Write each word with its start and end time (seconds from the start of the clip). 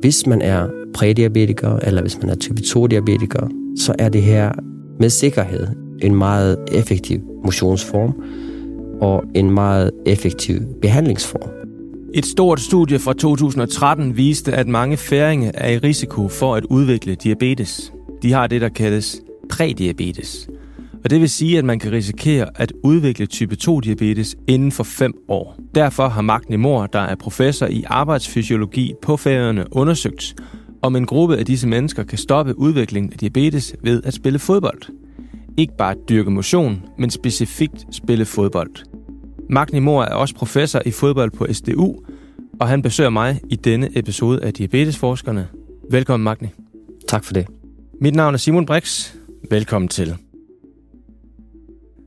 Hvis 0.00 0.26
man 0.26 0.42
er 0.42 0.68
prædiabetiker, 0.94 1.76
eller 1.76 2.02
hvis 2.02 2.18
man 2.22 2.30
er 2.30 2.34
type 2.34 2.60
2-diabetiker, 2.62 3.48
så 3.76 3.94
er 3.98 4.08
det 4.08 4.22
her 4.22 4.52
med 5.00 5.10
sikkerhed 5.10 5.66
en 6.02 6.14
meget 6.14 6.58
effektiv 6.72 7.20
motionsform 7.44 8.14
og 9.00 9.24
en 9.34 9.50
meget 9.50 9.90
effektiv 10.06 10.60
behandlingsform. 10.82 11.50
Et 12.14 12.26
stort 12.26 12.60
studie 12.60 12.98
fra 12.98 13.12
2013 13.12 14.16
viste, 14.16 14.52
at 14.52 14.68
mange 14.68 14.96
færinge 14.96 15.50
er 15.54 15.68
i 15.68 15.78
risiko 15.78 16.28
for 16.28 16.54
at 16.54 16.64
udvikle 16.64 17.14
diabetes. 17.14 17.92
De 18.22 18.32
har 18.32 18.46
det, 18.46 18.60
der 18.60 18.68
kaldes 18.68 19.20
prædiabetes. 19.50 20.48
Og 21.04 21.10
det 21.10 21.20
vil 21.20 21.30
sige, 21.30 21.58
at 21.58 21.64
man 21.64 21.78
kan 21.78 21.92
risikere 21.92 22.48
at 22.54 22.72
udvikle 22.84 23.26
type 23.26 23.56
2-diabetes 23.62 24.34
inden 24.48 24.72
for 24.72 24.84
5 24.84 25.12
år. 25.28 25.58
Derfor 25.74 26.08
har 26.08 26.22
Magni 26.22 26.56
Mor, 26.56 26.86
der 26.86 26.98
er 26.98 27.14
professor 27.14 27.66
i 27.66 27.84
arbejdsfysiologi 27.86 28.94
på 29.02 29.16
færøerne, 29.16 29.64
undersøgt, 29.70 30.34
om 30.82 30.96
en 30.96 31.06
gruppe 31.06 31.36
af 31.36 31.46
disse 31.46 31.68
mennesker 31.68 32.02
kan 32.02 32.18
stoppe 32.18 32.58
udviklingen 32.58 33.12
af 33.12 33.18
diabetes 33.18 33.74
ved 33.82 34.02
at 34.04 34.14
spille 34.14 34.38
fodbold. 34.38 34.82
Ikke 35.56 35.76
bare 35.78 35.94
dyrke 36.08 36.30
motion, 36.30 36.82
men 36.98 37.10
specifikt 37.10 37.86
spille 37.90 38.24
fodbold. 38.24 38.70
Magni 39.50 39.78
Mor 39.78 40.02
er 40.02 40.14
også 40.14 40.34
professor 40.34 40.82
i 40.86 40.90
fodbold 40.90 41.30
på 41.30 41.46
SDU, 41.52 41.96
og 42.60 42.68
han 42.68 42.82
besøger 42.82 43.10
mig 43.10 43.40
i 43.50 43.56
denne 43.56 43.98
episode 43.98 44.44
af 44.44 44.54
Diabetesforskerne. 44.54 45.48
Velkommen, 45.90 46.24
Magni. 46.24 46.48
Tak 47.08 47.24
for 47.24 47.32
det. 47.32 47.46
Mit 48.00 48.14
navn 48.14 48.34
er 48.34 48.38
Simon 48.38 48.66
Brix. 48.66 49.14
Velkommen 49.50 49.88
til. 49.88 50.29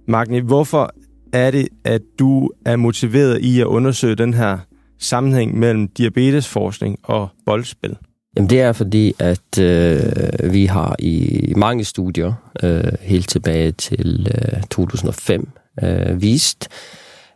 Magni, 0.07 0.39
hvorfor 0.39 0.93
er 1.33 1.51
det, 1.51 1.67
at 1.83 2.01
du 2.19 2.49
er 2.65 2.75
motiveret 2.75 3.41
i 3.41 3.61
at 3.61 3.65
undersøge 3.65 4.15
den 4.15 4.33
her 4.33 4.57
sammenhæng 4.99 5.59
mellem 5.59 5.87
diabetesforskning 5.87 6.99
og 7.03 7.27
boldspil? 7.45 7.97
Jamen 8.35 8.49
det 8.49 8.61
er 8.61 8.71
fordi, 8.71 9.13
at 9.19 9.59
øh, 9.59 10.01
vi 10.53 10.65
har 10.65 10.95
i 10.99 11.53
mange 11.57 11.83
studier, 11.83 12.33
øh, 12.63 12.83
helt 13.01 13.29
tilbage 13.29 13.71
til 13.71 14.27
øh, 14.35 14.63
2005, 14.63 15.49
øh, 15.83 16.21
vist, 16.21 16.69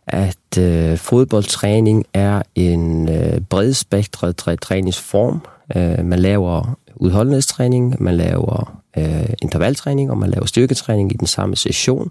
at 0.06 0.58
øh, 0.58 0.96
fodboldtræning 0.96 2.04
er 2.14 2.42
en 2.54 3.08
øh, 3.08 3.40
bredspektret 3.40 4.36
træningsform. 4.62 5.46
Øh, 5.76 6.04
man 6.04 6.18
laver 6.18 6.78
udholdenhedstræning, 6.96 8.02
man 8.02 8.16
laver 8.16 8.80
øh, 8.98 9.28
intervaltræning, 9.42 10.10
og 10.10 10.18
man 10.18 10.30
laver 10.30 10.46
styrketræning 10.46 11.12
i 11.12 11.16
den 11.16 11.26
samme 11.26 11.56
session. 11.56 12.10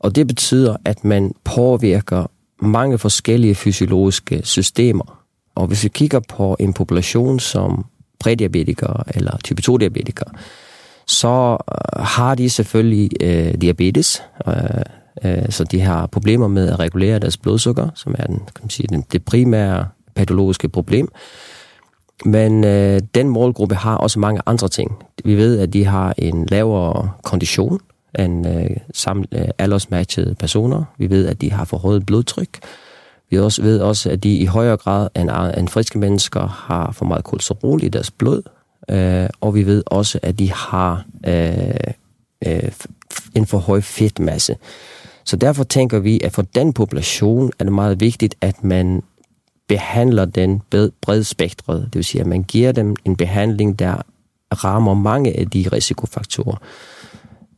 Og 0.00 0.16
det 0.16 0.26
betyder, 0.26 0.76
at 0.84 1.04
man 1.04 1.34
påvirker 1.44 2.26
mange 2.62 2.98
forskellige 2.98 3.54
fysiologiske 3.54 4.40
systemer. 4.44 5.20
Og 5.54 5.66
hvis 5.66 5.84
vi 5.84 5.88
kigger 5.88 6.20
på 6.28 6.56
en 6.60 6.72
population 6.72 7.40
som 7.40 7.84
prædiabetikere 8.18 9.04
eller 9.14 9.36
type 9.44 9.62
2-diabetikere, 9.70 10.30
så 11.06 11.52
øh, 11.52 12.04
har 12.04 12.34
de 12.34 12.50
selvfølgelig 12.50 13.10
øh, 13.20 13.54
diabetes, 13.54 14.22
øh, 14.46 14.54
øh, 15.24 15.50
så 15.50 15.64
de 15.64 15.80
har 15.80 16.06
problemer 16.06 16.48
med 16.48 16.68
at 16.68 16.78
regulere 16.78 17.18
deres 17.18 17.36
blodsukker, 17.36 17.88
som 17.94 18.14
er 18.18 18.26
den, 18.26 18.36
kan 18.36 18.62
man 18.62 18.70
sige, 18.70 18.86
den, 18.86 19.04
det 19.12 19.24
primære 19.24 19.88
patologiske 20.14 20.68
problem. 20.68 21.08
Men 22.24 22.64
øh, 22.64 23.00
den 23.14 23.28
målgruppe 23.28 23.74
har 23.74 23.96
også 23.96 24.18
mange 24.18 24.40
andre 24.46 24.68
ting. 24.68 25.02
Vi 25.24 25.34
ved, 25.34 25.58
at 25.58 25.72
de 25.72 25.84
har 25.84 26.14
en 26.18 26.46
lavere 26.46 27.10
kondition 27.22 27.80
end 28.18 28.48
øh, 28.48 28.76
sammen, 28.94 29.26
øh, 29.32 29.48
aldersmatchede 29.58 30.34
personer. 30.34 30.84
Vi 30.98 31.10
ved, 31.10 31.26
at 31.26 31.40
de 31.40 31.52
har 31.52 31.64
forhøjet 31.64 32.06
blodtryk. 32.06 32.58
Vi 33.30 33.38
også 33.38 33.62
ved 33.62 33.80
også, 33.80 34.10
at 34.10 34.22
de 34.22 34.36
i 34.36 34.46
højere 34.46 34.76
grad 34.76 35.08
end, 35.16 35.30
end 35.58 35.68
friske 35.68 35.98
mennesker 35.98 36.46
har 36.46 36.92
for 36.92 37.04
meget 37.04 37.24
kolesterol 37.24 37.82
i 37.82 37.88
deres 37.88 38.10
blod. 38.10 38.42
Øh, 38.90 39.28
og 39.40 39.54
vi 39.54 39.66
ved 39.66 39.82
også, 39.86 40.18
at 40.22 40.38
de 40.38 40.52
har 40.52 41.04
øh, 41.26 41.74
øh, 42.46 42.72
en 43.34 43.46
for 43.46 43.58
høj 43.58 43.80
fedtmasse. 43.80 44.56
Så 45.24 45.36
derfor 45.36 45.64
tænker 45.64 45.98
vi, 45.98 46.20
at 46.24 46.32
for 46.32 46.42
den 46.42 46.72
population 46.72 47.50
er 47.58 47.64
det 47.64 47.72
meget 47.72 48.00
vigtigt, 48.00 48.34
at 48.40 48.64
man 48.64 49.02
behandler 49.68 50.24
den 50.24 50.62
bredspektret. 51.00 51.80
Det 51.84 51.94
vil 51.94 52.04
sige, 52.04 52.20
at 52.20 52.26
man 52.26 52.42
giver 52.42 52.72
dem 52.72 52.96
en 53.04 53.16
behandling, 53.16 53.78
der 53.78 54.02
rammer 54.52 54.94
mange 54.94 55.38
af 55.38 55.50
de 55.50 55.68
risikofaktorer. 55.72 56.56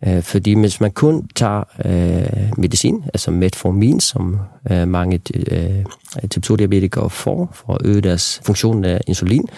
Øh, 0.07 0.23
fordi 0.23 0.61
hvis 0.61 0.81
man 0.81 0.91
kun 0.91 1.29
tager 1.35 1.65
øh, 1.85 2.59
medicin, 2.59 3.05
altså 3.15 3.31
metformin, 3.31 4.01
som 4.01 4.39
øh, 4.71 4.89
mange 4.89 5.21
øh, 5.35 5.85
type 6.31 6.47
2-diabetikere 6.53 7.11
får 7.11 7.51
for 7.55 7.75
at 7.75 7.81
øge 7.85 8.01
deres 8.01 8.41
funktion 8.45 8.85
af 8.85 9.01
insulin, 9.07 9.49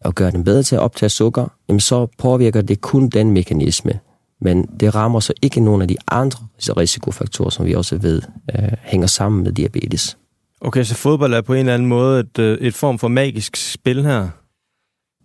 og 0.00 0.14
gøre 0.14 0.30
dem 0.30 0.44
bedre 0.44 0.62
til 0.62 0.76
at 0.76 0.80
optage 0.80 1.08
sukker, 1.08 1.48
jamen 1.68 1.80
så 1.80 2.06
påvirker 2.18 2.62
det 2.62 2.80
kun 2.80 3.08
den 3.08 3.30
mekanisme. 3.30 3.98
Men 4.40 4.66
det 4.80 4.94
rammer 4.94 5.20
så 5.20 5.32
ikke 5.42 5.60
nogen 5.60 5.82
af 5.82 5.88
de 5.88 5.96
andre 6.08 6.46
risikofaktorer, 6.60 7.50
som 7.50 7.66
vi 7.66 7.74
også 7.74 7.96
ved 7.96 8.22
øh, 8.58 8.68
hænger 8.82 9.06
sammen 9.06 9.44
med 9.44 9.52
diabetes. 9.52 10.18
Okay, 10.60 10.84
så 10.84 10.94
fodbold 10.94 11.34
er 11.34 11.40
på 11.40 11.52
en 11.54 11.58
eller 11.58 11.74
anden 11.74 11.88
måde 11.88 12.20
et, 12.20 12.38
øh, 12.38 12.58
et 12.58 12.74
form 12.74 12.98
for 12.98 13.08
magisk 13.08 13.56
spil 13.56 14.04
her, 14.04 14.28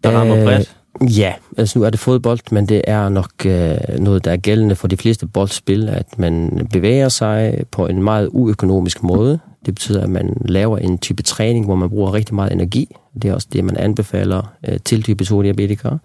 der 0.03 0.11
rammer 0.11 0.37
øh, 0.37 0.43
bredt? 0.43 0.77
Ja, 1.01 1.33
altså 1.57 1.79
nu 1.79 1.85
er 1.85 1.89
det 1.89 1.99
fodbold, 1.99 2.39
men 2.51 2.65
det 2.65 2.81
er 2.87 3.09
nok 3.09 3.31
øh, 3.45 3.77
noget, 3.99 4.25
der 4.25 4.31
er 4.31 4.37
gældende 4.37 4.75
for 4.75 4.87
de 4.87 4.97
fleste 4.97 5.27
boldspil, 5.27 5.89
at 5.89 6.19
man 6.19 6.67
bevæger 6.73 7.09
sig 7.09 7.63
på 7.71 7.87
en 7.87 8.03
meget 8.03 8.29
uøkonomisk 8.31 9.03
måde. 9.03 9.39
Det 9.65 9.75
betyder, 9.75 10.03
at 10.03 10.09
man 10.09 10.37
laver 10.45 10.77
en 10.77 10.97
type 10.97 11.23
træning, 11.23 11.65
hvor 11.65 11.75
man 11.75 11.89
bruger 11.89 12.13
rigtig 12.13 12.35
meget 12.35 12.51
energi. 12.51 12.95
Det 13.21 13.29
er 13.29 13.33
også 13.33 13.47
det, 13.53 13.63
man 13.63 13.77
anbefaler 13.77 14.53
øh, 14.67 14.79
til 14.85 15.03
type 15.03 15.23
2-diabetikere. 15.23 15.97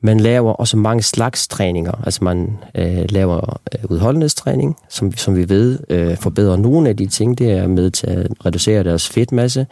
Man 0.00 0.20
laver 0.20 0.52
også 0.52 0.76
mange 0.76 1.02
slags 1.02 1.48
træninger. 1.48 1.92
Altså 2.04 2.24
man 2.24 2.58
øh, 2.74 3.04
laver 3.08 3.60
øh, 3.74 3.90
udholdenhedstræning, 3.90 4.76
som, 4.88 5.12
som 5.12 5.36
vi 5.36 5.48
ved 5.48 5.78
øh, 5.88 6.16
forbedrer 6.16 6.56
nogle 6.56 6.88
af 6.88 6.96
de 6.96 7.06
ting. 7.06 7.38
Det 7.38 7.50
er 7.52 7.66
med 7.66 7.90
til 7.90 8.06
at 8.06 8.26
reducere 8.46 8.84
deres 8.84 9.08
fedtmasse. 9.08 9.66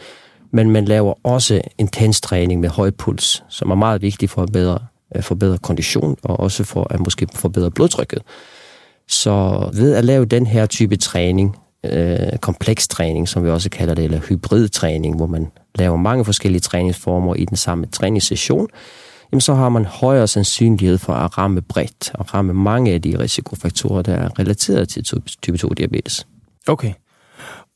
Men 0.52 0.70
man 0.70 0.84
laver 0.84 1.14
også 1.22 1.60
intens 1.78 2.20
træning 2.20 2.60
med 2.60 2.68
høj 2.68 2.90
puls, 2.90 3.44
som 3.48 3.70
er 3.70 3.74
meget 3.74 4.02
vigtig 4.02 4.30
for 4.30 4.42
at 4.42 4.52
bedre, 4.52 4.78
øh, 5.16 5.22
forbedre 5.22 5.58
kondition 5.58 6.16
og 6.22 6.40
også 6.40 6.64
for 6.64 6.86
at 6.90 7.00
måske 7.00 7.26
forbedre 7.34 7.70
blodtrykket. 7.70 8.22
Så 9.08 9.68
ved 9.74 9.94
at 9.94 10.04
lave 10.04 10.24
den 10.24 10.46
her 10.46 10.66
type 10.66 10.96
træning, 10.96 11.56
øh, 11.84 12.38
kompleks 12.40 12.88
træning, 12.88 13.28
som 13.28 13.44
vi 13.44 13.50
også 13.50 13.70
kalder 13.70 13.94
det, 13.94 14.04
eller 14.04 14.20
hybridtræning, 14.28 15.16
hvor 15.16 15.26
man 15.26 15.46
laver 15.74 15.96
mange 15.96 16.24
forskellige 16.24 16.60
træningsformer 16.60 17.34
i 17.34 17.44
den 17.44 17.56
samme 17.56 17.86
træningssession, 17.86 18.68
jamen 19.32 19.40
så 19.40 19.54
har 19.54 19.68
man 19.68 19.84
højere 19.84 20.26
sandsynlighed 20.26 20.98
for 20.98 21.12
at 21.12 21.38
ramme 21.38 21.62
bredt 21.62 22.10
og 22.14 22.34
ramme 22.34 22.54
mange 22.54 22.92
af 22.92 23.02
de 23.02 23.18
risikofaktorer, 23.18 24.02
der 24.02 24.14
er 24.14 24.38
relateret 24.38 24.88
til 24.88 25.04
type 25.42 25.58
2-diabetes. 25.58 26.26
Okay. 26.68 26.92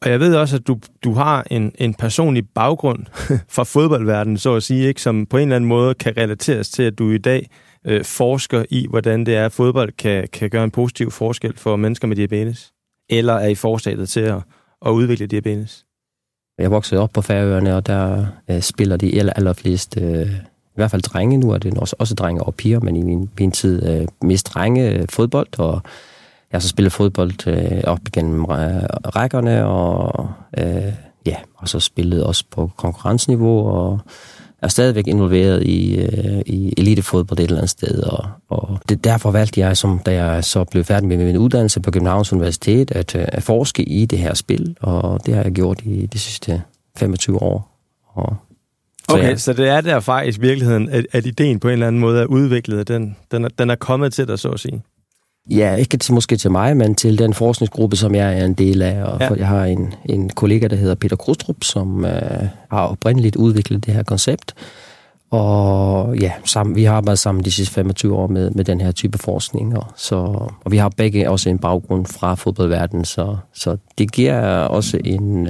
Og 0.04 0.10
jeg 0.10 0.20
ved 0.20 0.36
også, 0.36 0.56
at 0.56 0.66
du, 0.66 0.78
du 1.04 1.12
har 1.12 1.46
en, 1.50 1.72
en 1.78 1.94
personlig 1.94 2.48
baggrund 2.48 3.06
fra 3.54 3.62
fodboldverdenen, 3.62 4.38
så 4.38 4.54
at 4.54 4.62
sige, 4.62 4.88
ikke, 4.88 5.02
som 5.02 5.26
på 5.26 5.36
en 5.36 5.42
eller 5.42 5.56
anden 5.56 5.68
måde 5.68 5.94
kan 5.94 6.16
relateres 6.16 6.70
til, 6.70 6.82
at 6.82 6.98
du 6.98 7.10
i 7.10 7.18
dag 7.18 7.50
øh, 7.86 8.04
forsker 8.04 8.64
i, 8.70 8.86
hvordan 8.90 9.26
det 9.26 9.36
er, 9.36 9.46
at 9.46 9.52
fodbold 9.52 9.92
kan, 9.92 10.28
kan 10.32 10.50
gøre 10.50 10.64
en 10.64 10.70
positiv 10.70 11.10
forskel 11.10 11.56
for 11.56 11.76
mennesker 11.76 12.08
med 12.08 12.16
diabetes. 12.16 12.72
Eller 13.10 13.34
er 13.34 13.48
i 13.48 13.54
forstatet 13.54 14.08
til 14.08 14.20
at, 14.20 14.38
at 14.86 14.90
udvikle 14.90 15.26
diabetes? 15.26 15.84
Jeg 16.58 16.70
voksede 16.70 17.00
op 17.00 17.10
på 17.12 17.22
Færøerne, 17.22 17.76
og 17.76 17.86
der 17.86 18.26
øh, 18.50 18.60
spiller 18.60 18.96
de 18.96 19.18
aller, 19.18 19.32
allerflest, 19.32 19.96
øh, 20.00 20.30
i 20.30 20.76
hvert 20.76 20.90
fald 20.90 21.02
drenge, 21.02 21.36
nu 21.36 21.50
er 21.50 21.58
det 21.58 21.78
også, 21.78 21.96
også 21.98 22.14
drenge 22.14 22.42
og 22.42 22.54
piger, 22.54 22.80
men 22.80 22.96
i 22.96 23.02
min, 23.02 23.30
min 23.38 23.50
tid 23.50 23.86
øh, 23.88 24.08
mest 24.22 24.54
drenge 24.54 24.90
øh, 24.90 25.06
fodbold, 25.08 25.58
og 25.58 25.82
jeg 26.54 26.58
har 26.58 26.62
så 26.62 26.68
spillet 26.68 26.92
fodbold 26.92 27.46
øh, 27.46 27.80
op 27.84 27.98
gennem 28.12 28.44
rækkerne, 28.44 29.66
og, 29.66 30.28
øh, 30.58 30.92
ja, 31.26 31.36
og 31.56 31.68
så 31.68 31.80
spillet 31.80 32.24
også 32.24 32.44
på 32.50 32.70
konkurrenceniveau, 32.76 33.68
og 33.68 34.00
er 34.62 34.68
stadigvæk 34.68 35.06
involveret 35.06 35.62
i, 35.62 35.96
øh, 35.96 36.42
i 36.46 36.74
elitefodbold 36.76 37.38
et 37.38 37.44
eller 37.44 37.56
andet 37.56 37.70
sted. 37.70 38.02
Og, 38.02 38.28
og 38.48 38.78
det, 38.88 39.04
derfor 39.04 39.30
valgte 39.30 39.60
jeg, 39.60 39.76
som, 39.76 39.98
da 39.98 40.24
jeg 40.24 40.44
så 40.44 40.64
blev 40.64 40.84
færdig 40.84 41.08
med 41.08 41.16
min 41.16 41.36
uddannelse 41.36 41.80
på 41.80 41.90
Københavns 41.90 42.32
Universitet, 42.32 42.90
at, 42.90 43.14
øh, 43.14 43.24
at 43.28 43.42
forske 43.42 43.82
i 43.82 44.06
det 44.06 44.18
her 44.18 44.34
spil, 44.34 44.76
og 44.80 45.26
det 45.26 45.34
har 45.34 45.42
jeg 45.42 45.52
gjort 45.52 45.80
i 45.84 46.06
de 46.06 46.18
sidste 46.18 46.62
25 46.96 47.42
år. 47.42 47.78
Og 48.06 48.36
så 49.08 49.16
okay, 49.16 49.28
ja. 49.28 49.36
så 49.36 49.52
det 49.52 49.68
er 49.68 49.80
der 49.80 50.00
faktisk 50.00 50.38
i 50.38 50.40
virkeligheden, 50.40 50.88
at, 50.88 51.06
at 51.12 51.26
ideen 51.26 51.60
på 51.60 51.68
en 51.68 51.72
eller 51.72 51.86
anden 51.86 52.00
måde 52.00 52.20
er 52.20 52.26
udviklet, 52.26 52.88
den, 52.88 53.16
den, 53.30 53.44
er, 53.44 53.48
den 53.48 53.70
er 53.70 53.74
kommet 53.74 54.12
til 54.12 54.28
dig, 54.28 54.38
så 54.38 54.48
at 54.48 54.60
sige? 54.60 54.82
Ja, 55.50 55.74
ikke 55.74 55.96
til, 55.96 56.14
måske 56.14 56.36
til 56.36 56.50
mig, 56.50 56.76
men 56.76 56.94
til 56.94 57.18
den 57.18 57.34
forskningsgruppe, 57.34 57.96
som 57.96 58.14
jeg 58.14 58.40
er 58.40 58.44
en 58.44 58.54
del 58.54 58.82
af. 58.82 59.04
Og 59.04 59.20
ja. 59.20 59.34
Jeg 59.34 59.46
har 59.46 59.64
en, 59.64 59.94
en 60.04 60.30
kollega, 60.30 60.66
der 60.68 60.76
hedder 60.76 60.94
Peter 60.94 61.16
Krustrup, 61.16 61.64
som 61.64 62.04
øh, 62.04 62.48
har 62.70 62.86
oprindeligt 62.86 63.36
udviklet 63.36 63.86
det 63.86 63.94
her 63.94 64.02
koncept. 64.02 64.54
Og 65.30 66.16
ja, 66.16 66.32
sammen, 66.44 66.76
vi 66.76 66.84
har 66.84 66.94
arbejdet 66.94 67.18
sammen 67.18 67.44
de 67.44 67.50
sidste 67.50 67.74
25 67.74 68.16
år 68.16 68.26
med, 68.26 68.50
med 68.50 68.64
den 68.64 68.80
her 68.80 68.92
type 68.92 69.18
forskning. 69.18 69.76
Og, 69.78 69.86
så, 69.96 70.16
og 70.64 70.72
vi 70.72 70.76
har 70.76 70.88
begge 70.88 71.30
også 71.30 71.50
en 71.50 71.58
baggrund 71.58 72.06
fra 72.06 72.34
fodboldverdenen, 72.34 73.04
så, 73.04 73.36
så 73.54 73.76
det 73.98 74.12
giver 74.12 74.40
også 74.60 74.98
en, 75.04 75.48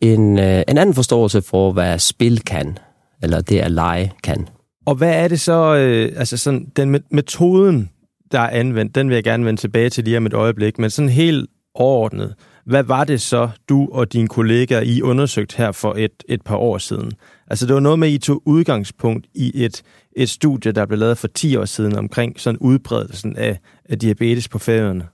en, 0.00 0.38
øh, 0.38 0.62
en 0.68 0.78
anden 0.78 0.94
forståelse 0.94 1.42
for, 1.42 1.72
hvad 1.72 1.98
spil 1.98 2.40
kan. 2.40 2.78
eller 3.22 3.40
det 3.40 3.58
at 3.58 3.70
lege 3.70 4.12
kan. 4.22 4.48
Og 4.86 4.94
hvad 4.94 5.24
er 5.24 5.28
det 5.28 5.40
så, 5.40 5.74
øh, 5.74 6.12
altså 6.16 6.36
sådan, 6.36 6.72
den 6.76 7.04
metoden, 7.10 7.90
der 8.32 8.40
er 8.40 8.50
anvendt, 8.50 8.94
den 8.94 9.08
vil 9.08 9.14
jeg 9.14 9.24
gerne 9.24 9.44
vende 9.44 9.60
tilbage 9.60 9.90
til 9.90 10.04
lige 10.04 10.16
om 10.16 10.26
et 10.26 10.34
øjeblik, 10.34 10.78
men 10.78 10.90
sådan 10.90 11.08
helt 11.08 11.50
overordnet, 11.74 12.34
hvad 12.66 12.82
var 12.82 13.04
det 13.04 13.20
så, 13.20 13.48
du 13.68 13.88
og 13.92 14.12
dine 14.12 14.28
kollegaer 14.28 14.80
I 14.80 15.02
undersøgt 15.02 15.54
her 15.54 15.72
for 15.72 15.94
et, 15.98 16.22
et 16.28 16.42
par 16.42 16.56
år 16.56 16.78
siden? 16.78 17.12
Altså 17.46 17.66
det 17.66 17.74
var 17.74 17.80
noget 17.80 17.98
med, 17.98 18.08
at 18.08 18.14
I 18.14 18.18
tog 18.18 18.42
udgangspunkt 18.44 19.26
i 19.34 19.64
et, 19.64 19.82
et 20.16 20.28
studie, 20.28 20.72
der 20.72 20.86
blev 20.86 20.98
lavet 20.98 21.18
for 21.18 21.28
10 21.28 21.56
år 21.56 21.64
siden 21.64 21.96
omkring 21.96 22.40
sådan 22.40 22.58
udbredelsen 22.58 23.36
af, 23.36 23.58
af 23.88 23.98
diabetes 23.98 24.48
på 24.48 24.58
færøerne. 24.58 25.06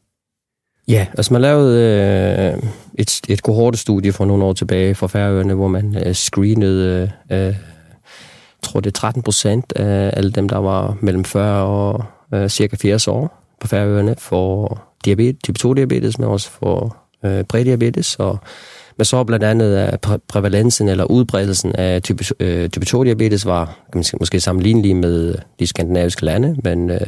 Ja, 0.89 1.07
altså 1.15 1.33
man 1.33 1.43
lavede 1.43 1.81
øh, 2.55 2.71
et, 2.99 3.21
et 3.29 3.43
kohortestudie 3.43 4.13
for 4.13 4.25
nogle 4.25 4.45
år 4.45 4.53
tilbage 4.53 4.95
fra 4.95 5.07
Færøerne, 5.07 5.55
hvor 5.55 5.69
man 5.69 6.07
øh, 6.07 6.15
screenede, 6.15 7.13
øh, 7.33 7.55
tror 8.63 8.81
det 8.81 8.91
er 8.91 8.99
13 9.01 9.23
procent 9.23 9.73
af 9.77 10.13
alle 10.17 10.31
dem, 10.31 10.49
der 10.49 10.59
var 10.59 10.97
mellem 11.01 11.25
40 11.25 11.65
og 11.65 12.05
øh, 12.35 12.49
cirka 12.49 12.77
80 12.77 13.09
år 13.09 13.43
på 13.61 13.67
Færøerne 13.67 14.15
for 14.19 14.79
diabetes, 15.05 15.39
type 15.45 15.59
2-diabetes, 15.67 16.19
men 16.19 16.29
også 16.29 16.51
for 16.51 16.97
øh, 17.25 17.45
prædiabetes, 17.45 18.17
og 18.17 18.39
men 18.97 19.05
så 19.05 19.25
blandt 19.25 19.45
andet 19.45 19.77
at 19.77 20.07
præ- 20.07 20.25
prævalensen 20.29 20.89
eller 20.89 21.05
udbredelsen 21.05 21.77
af 21.77 22.03
type, 22.03 22.25
øh, 22.41 22.69
type 22.69 22.87
2-diabetes 22.89 23.47
var 23.47 23.65
kan 23.65 23.99
man 23.99 24.05
måske 24.21 24.41
sammenlignelig 24.41 24.97
med 24.97 25.29
øh, 25.29 25.39
de 25.59 25.67
skandinaviske 25.67 26.25
lande, 26.25 26.57
men 26.65 26.91
øh, 26.91 26.99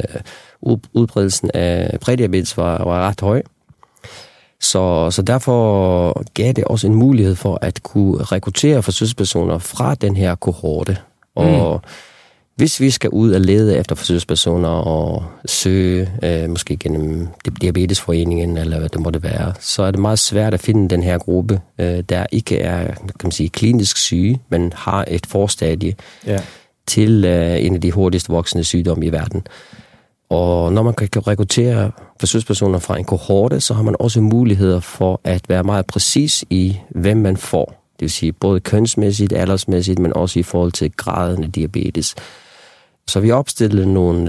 udbredelsen 0.92 1.50
af 1.54 1.98
prædiabetes 2.00 2.56
var, 2.56 2.84
var 2.84 3.08
ret 3.08 3.20
høj. 3.20 3.42
Så, 4.60 5.10
så 5.10 5.22
derfor 5.22 6.32
gav 6.34 6.52
det 6.52 6.64
også 6.64 6.86
en 6.86 6.94
mulighed 6.94 7.34
for 7.34 7.58
at 7.62 7.82
kunne 7.82 8.22
rekruttere 8.22 8.82
forsøgspersoner 8.82 9.58
fra 9.58 9.94
den 9.94 10.16
her 10.16 10.34
kohorte. 10.34 10.98
Og 11.34 11.80
mm 11.82 11.88
hvis 12.56 12.80
vi 12.80 12.90
skal 12.90 13.10
ud 13.10 13.32
og 13.32 13.40
lede 13.40 13.76
efter 13.76 13.94
forsøgspersoner 13.94 14.68
og 14.68 15.24
søge, 15.46 16.10
øh, 16.22 16.50
måske 16.50 16.76
gennem 16.76 17.28
Diabetesforeningen 17.60 18.56
eller 18.56 18.78
hvad 18.78 18.88
det 18.88 19.00
måtte 19.00 19.22
være, 19.22 19.52
så 19.60 19.82
er 19.82 19.90
det 19.90 20.00
meget 20.00 20.18
svært 20.18 20.54
at 20.54 20.60
finde 20.60 20.88
den 20.88 21.02
her 21.02 21.18
gruppe, 21.18 21.60
øh, 21.78 22.00
der 22.08 22.26
ikke 22.32 22.58
er 22.58 22.86
kan 22.94 23.14
man 23.22 23.32
sige, 23.32 23.48
klinisk 23.48 23.96
syge, 23.96 24.40
men 24.48 24.72
har 24.76 25.04
et 25.08 25.26
forstadie 25.26 25.94
ja. 26.26 26.38
til 26.86 27.24
øh, 27.24 27.64
en 27.64 27.74
af 27.74 27.80
de 27.80 27.92
hurtigst 27.92 28.28
voksende 28.28 28.64
sygdomme 28.64 29.06
i 29.06 29.12
verden. 29.12 29.46
Og 30.30 30.72
når 30.72 30.82
man 30.82 30.94
kan 30.94 31.08
rekruttere 31.26 31.90
forsøgspersoner 32.20 32.78
fra 32.78 32.98
en 32.98 33.04
kohorte, 33.04 33.60
så 33.60 33.74
har 33.74 33.82
man 33.82 33.96
også 33.98 34.20
muligheder 34.20 34.80
for 34.80 35.20
at 35.24 35.48
være 35.48 35.64
meget 35.64 35.86
præcis 35.86 36.44
i, 36.50 36.76
hvem 36.90 37.16
man 37.16 37.36
får. 37.36 37.64
Det 37.94 38.00
vil 38.00 38.10
sige 38.10 38.32
både 38.32 38.60
kønsmæssigt, 38.60 39.32
aldersmæssigt, 39.32 39.98
men 39.98 40.12
også 40.16 40.38
i 40.38 40.42
forhold 40.42 40.72
til 40.72 40.92
graden 40.96 41.44
af 41.44 41.52
diabetes. 41.52 42.14
Så 43.08 43.20
vi 43.20 43.30
opstillede 43.30 43.92
nogle 43.92 44.20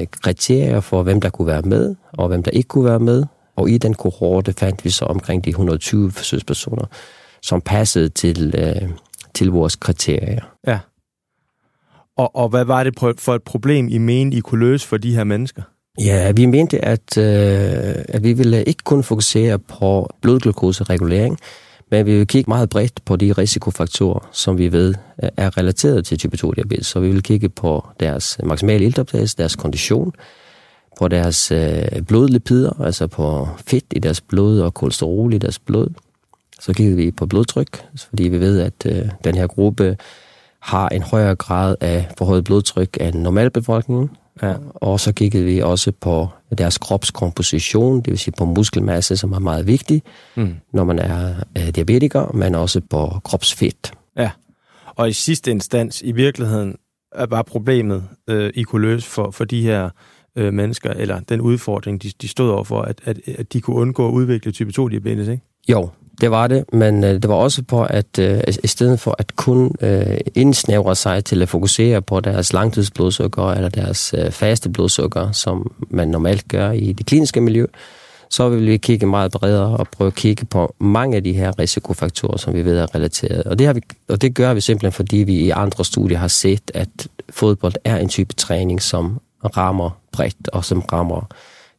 øh, 0.00 0.06
kriterier 0.22 0.80
for, 0.80 1.02
hvem 1.02 1.20
der 1.20 1.30
kunne 1.30 1.46
være 1.46 1.62
med, 1.62 1.94
og 2.12 2.28
hvem 2.28 2.42
der 2.42 2.50
ikke 2.50 2.68
kunne 2.68 2.84
være 2.84 3.00
med. 3.00 3.24
Og 3.56 3.70
i 3.70 3.78
den 3.78 3.94
kohorte 3.94 4.52
fandt 4.52 4.84
vi 4.84 4.90
så 4.90 5.04
omkring 5.04 5.44
de 5.44 5.50
120 5.50 6.10
forsøgspersoner, 6.10 6.84
som 7.42 7.60
passede 7.60 8.08
til, 8.08 8.54
øh, 8.58 8.90
til 9.34 9.50
vores 9.50 9.76
kriterier. 9.76 10.42
Ja. 10.66 10.78
Og, 12.16 12.36
og 12.36 12.48
hvad 12.48 12.64
var 12.64 12.84
det 12.84 12.98
for 13.18 13.34
et 13.34 13.42
problem, 13.42 13.88
I 13.88 13.98
mente, 13.98 14.36
I 14.36 14.40
kunne 14.40 14.60
løse 14.60 14.88
for 14.88 14.96
de 14.96 15.14
her 15.14 15.24
mennesker? 15.24 15.62
Ja, 16.00 16.32
vi 16.32 16.46
mente, 16.46 16.84
at, 16.84 17.18
øh, 17.18 18.04
at 18.08 18.22
vi 18.22 18.32
ville 18.32 18.64
ikke 18.64 18.82
kun 18.84 19.02
fokusere 19.02 19.58
på 19.58 20.10
blodglukoseregulering, 20.22 21.38
men 21.94 22.06
vi 22.06 22.16
vil 22.16 22.26
kigge 22.26 22.48
meget 22.48 22.68
bredt 22.68 23.04
på 23.04 23.16
de 23.16 23.32
risikofaktorer, 23.32 24.28
som 24.32 24.58
vi 24.58 24.72
ved 24.72 24.94
øh, 25.22 25.28
er 25.36 25.58
relateret 25.58 26.06
til 26.06 26.18
type 26.18 26.36
2-diabetes. 26.44 26.86
Så 26.86 27.00
vi 27.00 27.08
vil 27.08 27.22
kigge 27.22 27.48
på 27.48 27.86
deres 28.00 28.38
maksimale 28.44 28.84
iltoptagelse, 28.84 29.36
deres 29.36 29.56
kondition, 29.56 30.12
på 30.98 31.08
deres 31.08 31.52
øh, 31.52 32.02
blodlipider, 32.08 32.82
altså 32.82 33.06
på 33.06 33.48
fedt 33.66 33.84
i 33.90 33.98
deres 33.98 34.20
blod 34.20 34.60
og 34.60 34.74
kolesterol 34.74 35.34
i 35.34 35.38
deres 35.38 35.58
blod. 35.58 35.88
Så 36.60 36.72
kigger 36.72 36.96
vi 36.96 37.10
på 37.10 37.26
blodtryk, 37.26 37.84
fordi 38.08 38.28
vi 38.28 38.40
ved, 38.40 38.60
at 38.60 38.86
øh, 38.86 39.08
den 39.24 39.34
her 39.34 39.46
gruppe 39.46 39.96
har 40.60 40.88
en 40.88 41.02
højere 41.02 41.34
grad 41.34 41.76
af 41.80 42.08
forhøjet 42.18 42.44
blodtryk 42.44 42.98
end 43.00 43.14
normalbefolkningen. 43.14 44.10
Ja. 44.42 44.54
Og 44.74 45.00
så 45.00 45.12
kiggede 45.12 45.44
vi 45.44 45.60
også 45.60 45.92
på 46.00 46.28
deres 46.58 46.78
kropskomposition, 46.78 47.96
det 47.96 48.10
vil 48.10 48.18
sige 48.18 48.34
på 48.38 48.44
muskelmasse, 48.44 49.16
som 49.16 49.32
er 49.32 49.38
meget 49.38 49.66
vigtig, 49.66 50.02
mm. 50.36 50.54
når 50.72 50.84
man 50.84 50.98
er 50.98 51.34
øh, 51.58 51.68
diabetiker, 51.68 52.32
men 52.34 52.54
også 52.54 52.80
på 52.90 53.20
kropsfedt. 53.24 53.92
Ja, 54.16 54.30
og 54.86 55.08
i 55.08 55.12
sidste 55.12 55.50
instans, 55.50 56.02
i 56.02 56.12
virkeligheden, 56.12 56.76
var 57.28 57.42
problemet, 57.42 58.04
øh, 58.30 58.52
I 58.54 58.62
kunne 58.62 58.82
løse 58.82 59.08
for, 59.08 59.30
for 59.30 59.44
de 59.44 59.62
her 59.62 59.90
øh, 60.36 60.52
mennesker, 60.52 60.90
eller 60.90 61.20
den 61.20 61.40
udfordring, 61.40 62.02
de, 62.02 62.10
de 62.22 62.28
stod 62.28 62.50
overfor, 62.50 62.82
at, 62.82 63.00
at, 63.04 63.20
at 63.38 63.52
de 63.52 63.60
kunne 63.60 63.76
undgå 63.76 64.08
at 64.08 64.12
udvikle 64.12 64.52
type 64.52 64.72
2-diabetes, 64.80 65.28
ikke? 65.28 65.42
Jo, 65.68 65.90
det 66.20 66.30
var 66.30 66.46
det, 66.46 66.64
men 66.72 67.04
øh, 67.04 67.10
det 67.10 67.28
var 67.28 67.34
også 67.34 67.62
på, 67.62 67.82
at 67.82 68.18
øh, 68.18 68.40
i 68.64 68.66
stedet 68.66 69.00
for 69.00 69.16
at 69.18 69.36
kun 69.36 69.74
øh, 69.80 70.16
indsnævre 70.34 70.94
sig 70.94 71.24
til 71.24 71.42
at 71.42 71.48
fokusere 71.48 72.02
på 72.02 72.20
deres 72.20 72.52
langtidsblodsukker 72.52 73.44
eller 73.44 73.68
deres 73.68 74.14
øh, 74.18 74.30
faste 74.30 74.70
blodsukker, 74.70 75.32
som 75.32 75.72
man 75.90 76.08
normalt 76.08 76.48
gør 76.48 76.70
i 76.70 76.92
det 76.92 77.06
kliniske 77.06 77.40
miljø, 77.40 77.66
så 78.30 78.48
vil 78.48 78.66
vi 78.66 78.76
kigge 78.76 79.06
meget 79.06 79.32
bredere 79.32 79.76
og 79.76 79.88
prøve 79.88 80.08
at 80.08 80.14
kigge 80.14 80.44
på 80.44 80.74
mange 80.78 81.16
af 81.16 81.24
de 81.24 81.32
her 81.32 81.58
risikofaktorer, 81.58 82.36
som 82.36 82.54
vi 82.54 82.64
ved 82.64 82.78
er 82.78 82.94
relateret. 82.94 83.42
Og 83.42 83.58
det, 83.58 83.66
har 83.66 83.74
vi, 83.74 83.80
og 84.08 84.22
det 84.22 84.34
gør 84.34 84.54
vi 84.54 84.60
simpelthen, 84.60 84.92
fordi 84.92 85.16
vi 85.16 85.34
i 85.34 85.50
andre 85.50 85.84
studier 85.84 86.18
har 86.18 86.28
set, 86.28 86.70
at 86.74 87.08
fodbold 87.30 87.74
er 87.84 87.96
en 87.96 88.08
type 88.08 88.34
træning, 88.34 88.82
som 88.82 89.20
rammer 89.56 89.90
bredt 90.12 90.48
og 90.52 90.64
som 90.64 90.80
rammer 90.80 91.28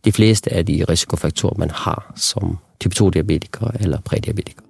de 0.05 0.11
fleste 0.11 0.53
af 0.53 0.65
de 0.65 0.85
risikofaktorer, 0.89 1.53
man 1.57 1.71
har 1.71 2.13
som 2.15 2.57
type 2.79 2.95
2-diabetiker 3.03 3.71
eller 3.79 4.01
prædiabetiker. 4.01 4.61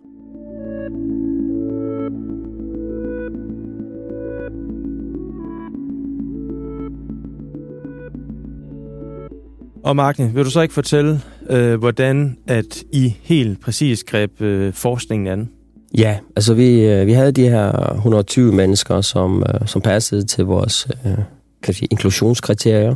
Og 9.85 9.95
Magne, 9.95 10.31
vil 10.33 10.45
du 10.45 10.49
så 10.49 10.61
ikke 10.61 10.73
fortælle, 10.73 11.21
øh, 11.49 11.79
hvordan 11.79 12.37
at 12.47 12.83
I 12.91 13.15
helt 13.21 13.61
præcis 13.61 14.03
greb 14.03 14.41
øh, 14.41 14.73
forskningen 14.73 15.27
an? 15.27 15.49
Ja, 15.97 16.17
altså 16.35 16.53
vi, 16.53 16.81
øh, 16.81 17.07
vi 17.07 17.13
havde 17.13 17.31
de 17.31 17.49
her 17.49 17.93
120 17.93 18.53
mennesker, 18.53 19.01
som, 19.01 19.43
øh, 19.43 19.67
som 19.67 19.81
passede 19.81 20.25
til 20.25 20.45
vores 20.45 20.87
øh, 21.05 21.17
kan 21.63 21.73
sige, 21.73 21.87
inklusionskriterier. 21.91 22.95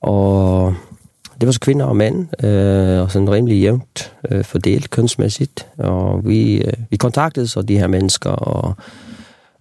Og 0.00 0.74
det 1.44 1.48
var 1.48 1.52
så 1.52 1.60
kvinder 1.60 1.84
og 1.86 1.96
mænd, 1.96 2.44
øh, 2.44 3.02
og 3.02 3.10
sådan 3.10 3.30
rimelig 3.30 3.60
jævnt 3.60 4.12
øh, 4.30 4.44
fordelt 4.44 4.90
kønsmæssigt. 4.90 5.66
Og 5.78 6.20
vi, 6.24 6.56
øh, 6.56 6.72
vi 6.90 6.96
kontaktede 6.96 7.48
så 7.48 7.62
de 7.62 7.78
her 7.78 7.86
mennesker 7.86 8.30
og, 8.30 8.74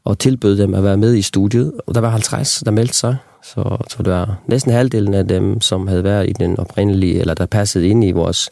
og 0.05 0.19
tilbød 0.19 0.57
dem 0.57 0.73
at 0.73 0.83
være 0.83 0.97
med 0.97 1.15
i 1.15 1.21
studiet. 1.21 1.73
Og 1.87 1.95
der 1.95 2.01
var 2.01 2.09
50, 2.09 2.63
der 2.65 2.71
meldte 2.71 2.93
sig. 2.93 3.17
Så, 3.43 3.77
så 3.89 4.03
det 4.03 4.13
var 4.13 4.37
næsten 4.47 4.71
halvdelen 4.71 5.13
af 5.13 5.27
dem, 5.27 5.61
som 5.61 5.87
havde 5.87 6.03
været 6.03 6.29
i 6.29 6.33
den 6.33 6.59
oprindelige, 6.59 7.19
eller 7.19 7.33
der 7.33 7.45
passede 7.45 7.87
ind 7.87 8.03
i 8.03 8.11
vores, 8.11 8.49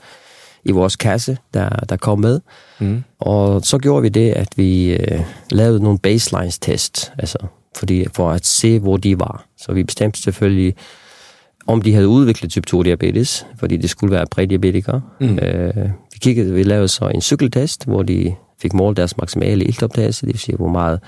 i 0.63 0.71
vores 0.71 0.95
kasse, 0.95 1.37
der, 1.53 1.69
der 1.69 1.97
kom 1.97 2.19
med. 2.19 2.39
Mm. 2.79 3.03
Og 3.19 3.61
så 3.61 3.77
gjorde 3.77 4.01
vi 4.01 4.09
det, 4.09 4.31
at 4.31 4.47
vi 4.55 4.93
øh, 4.93 5.21
lavede 5.51 5.83
nogle 5.83 5.99
baselines-test, 5.99 7.11
altså 7.17 7.37
fordi, 7.75 8.05
for 8.13 8.31
at 8.31 8.45
se, 8.45 8.79
hvor 8.79 8.97
de 8.97 9.19
var. 9.19 9.45
Så 9.57 9.73
vi 9.73 9.83
bestemte 9.83 10.21
selvfølgelig, 10.21 10.75
om 11.67 11.81
de 11.81 11.93
havde 11.93 12.07
udviklet 12.07 12.51
type 12.51 12.75
2-diabetes, 12.75 13.45
fordi 13.59 13.77
det 13.77 13.89
skulle 13.89 14.15
være 14.15 14.25
prædiabetikere. 14.31 15.01
Mm. 15.19 15.39
Øh, 15.39 15.75
vi 15.85 16.17
kiggede, 16.21 16.53
vi 16.53 16.63
lavede 16.63 16.87
så 16.87 17.07
en 17.07 17.21
cykeltest, 17.21 17.85
hvor 17.85 18.03
de 18.03 18.35
fik 18.61 18.73
målt 18.73 18.97
deres 18.97 19.17
maksimale 19.17 19.65
iltoptagelse, 19.65 20.25
det 20.25 20.33
vil 20.33 20.39
sige, 20.39 20.55
hvor 20.55 20.69
meget, 20.69 20.99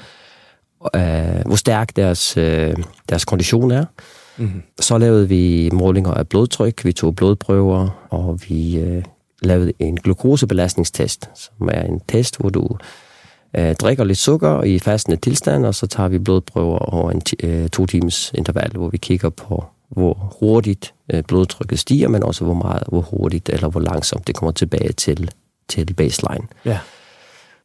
øh, 0.95 1.45
hvor 1.45 1.55
stærk 1.55 1.95
deres, 1.95 2.37
øh, 2.37 2.75
deres 3.09 3.25
kondition 3.25 3.71
er. 3.71 3.85
Mm. 4.37 4.61
Så 4.79 4.97
lavede 4.97 5.29
vi 5.29 5.69
målinger 5.73 6.11
af 6.11 6.27
blodtryk, 6.27 6.85
vi 6.85 6.91
tog 6.91 7.15
blodprøver, 7.15 8.07
og 8.09 8.39
vi 8.47 8.77
øh, 8.77 9.03
lavede 9.41 9.73
en 9.79 9.97
glukosebelastningstest, 9.97 11.29
som 11.35 11.69
er 11.71 11.81
en 11.83 12.01
test, 12.07 12.37
hvor 12.37 12.49
du 12.49 12.77
øh, 13.57 13.75
drikker 13.75 14.03
lidt 14.03 14.17
sukker 14.17 14.63
i 14.63 14.79
fastende 14.79 15.17
tilstand, 15.17 15.65
og 15.65 15.75
så 15.75 15.87
tager 15.87 16.09
vi 16.09 16.19
blodprøver 16.19 16.77
over 16.77 17.11
en 17.11 17.21
øh, 17.43 17.69
to 17.69 17.85
times 17.85 18.31
interval, 18.35 18.71
hvor 18.71 18.89
vi 18.89 18.97
kigger 18.97 19.29
på 19.29 19.65
hvor 19.95 20.35
hurtigt 20.39 20.93
øh, 21.13 21.23
blodtrykket 21.23 21.79
stiger, 21.79 22.07
men 22.07 22.23
også 22.23 22.45
hvor 22.45 22.53
meget, 22.53 22.83
hvor 22.87 23.01
hurtigt 23.01 23.49
eller 23.49 23.69
hvor 23.69 23.79
langsomt 23.79 24.27
det 24.27 24.35
kommer 24.35 24.51
tilbage 24.51 24.91
til, 24.91 25.31
til 25.69 25.93
baseline. 25.93 26.47
Ja. 26.65 26.79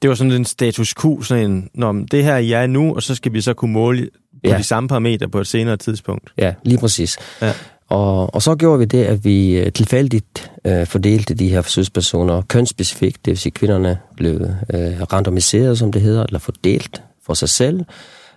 Det 0.03 0.11
var 0.11 0.15
sådan 0.17 0.33
en 0.33 0.45
status 0.45 0.95
quo, 0.95 1.23
sådan 1.23 1.51
en, 1.51 1.71
Nå, 1.75 1.93
det 1.93 2.25
her 2.25 2.33
er 2.35 2.39
jeg 2.39 2.69
nu, 2.69 2.95
og 2.95 3.03
så 3.03 3.15
skal 3.15 3.33
vi 3.33 3.41
så 3.41 3.55
kunne 3.55 3.73
måle 3.73 4.11
på 4.33 4.51
ja. 4.51 4.59
de 4.59 4.63
samme 4.63 4.89
parametre 4.89 5.29
på 5.29 5.41
et 5.41 5.47
senere 5.47 5.77
tidspunkt. 5.77 6.33
Ja, 6.39 6.55
lige 6.63 6.79
præcis. 6.79 7.17
Ja. 7.43 7.53
Og, 7.89 8.35
og 8.35 8.43
så 8.43 8.55
gjorde 8.55 8.79
vi 8.79 8.85
det, 8.85 9.05
at 9.05 9.25
vi 9.25 9.59
øh, 9.59 9.73
tilfældigt 9.73 10.53
øh, 10.65 10.87
fordelte 10.87 11.35
de 11.35 11.49
her 11.49 11.63
forsøgspersoner 11.63 12.43
kønsspecifikt, 12.43 13.25
det 13.25 13.31
vil 13.31 13.39
sige, 13.39 13.51
at 13.51 13.55
kvinderne 13.55 13.99
blev 14.17 14.41
øh, 14.75 15.03
randomiseret, 15.13 15.79
som 15.79 15.93
det 15.93 16.03
hedder, 16.03 16.25
eller 16.25 16.39
fordelt 16.39 17.03
for 17.27 17.35
sig 17.35 17.49
selv, 17.49 17.85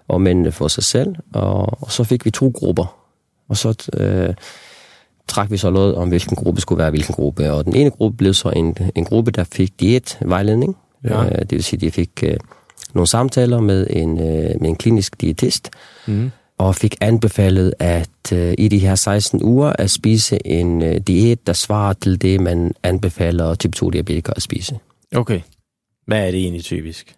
og 0.08 0.22
mændene 0.22 0.52
for 0.52 0.68
sig 0.68 0.84
selv. 0.84 1.16
Og, 1.34 1.84
og 1.84 1.92
så 1.92 2.04
fik 2.04 2.26
vi 2.26 2.32
to 2.32 2.52
grupper, 2.56 3.01
og 3.52 3.58
så 3.58 3.90
øh, 3.98 4.34
trak 5.28 5.52
vi 5.52 5.58
så 5.58 5.70
noget 5.70 5.96
om, 5.96 6.10
hvilken 6.10 6.36
gruppe 6.36 6.62
skulle 6.62 6.80
være 6.80 6.90
hvilken 6.90 7.16
gruppe. 7.16 7.52
Og 7.52 7.66
den 7.66 7.76
ene 7.76 7.90
gruppe 7.90 8.18
blev 8.18 8.34
så 8.34 8.50
en, 8.50 8.78
en 8.96 9.06
gruppe, 9.06 9.32
der 9.32 9.44
fik 9.44 9.80
diætvejledning. 9.80 10.78
Ja. 11.04 11.26
Øh, 11.26 11.40
det 11.40 11.52
vil 11.52 11.64
sige, 11.64 11.80
de 11.80 11.92
fik 11.92 12.24
øh, 12.24 12.38
nogle 12.94 13.08
samtaler 13.08 13.60
med 13.60 13.88
en, 13.90 14.18
øh, 14.18 14.62
med 14.62 14.70
en 14.70 14.76
klinisk 14.76 15.22
diætist, 15.22 15.70
mm. 16.08 16.32
og 16.58 16.76
fik 16.76 16.96
anbefalet 17.02 17.74
at 17.80 18.34
øh, 18.34 18.54
i 18.58 18.68
de 18.68 18.80
her 18.80 18.96
16 18.96 19.44
uger 19.44 19.74
at 19.80 19.90
spise 19.90 20.48
en 20.48 20.82
øh, 20.82 20.96
diæt, 20.96 21.48
der 21.48 21.54
svarer 21.54 21.94
til 21.94 22.22
det, 22.22 22.42
man 22.42 22.74
anbefaler 22.84 23.56
type 23.56 23.78
2-diabetikere 23.78 24.34
at 24.36 24.42
spise. 24.42 24.80
Okay. 25.16 25.42
Hvad 26.08 26.28
er 26.28 26.32
det 26.32 26.40
egentlig 26.40 26.64
typisk? 26.64 27.16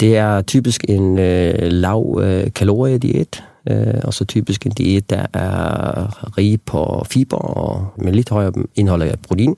Det 0.00 0.16
er 0.16 0.42
typisk 0.42 0.84
en 0.88 1.18
øh, 1.18 1.54
lav 1.60 2.20
øh, 2.22 2.52
kaloriediæt, 2.52 3.44
øh, 3.70 3.94
og 4.04 4.14
så 4.14 4.24
typisk 4.24 4.66
en 4.66 4.72
diæt, 4.72 5.10
der 5.10 5.26
er 5.32 6.38
rig 6.38 6.62
på 6.62 7.06
fiber 7.10 7.36
og 7.36 7.86
med 7.96 8.12
lidt 8.12 8.30
højere 8.30 8.52
indhold 8.74 9.02
af 9.02 9.18
protein, 9.28 9.56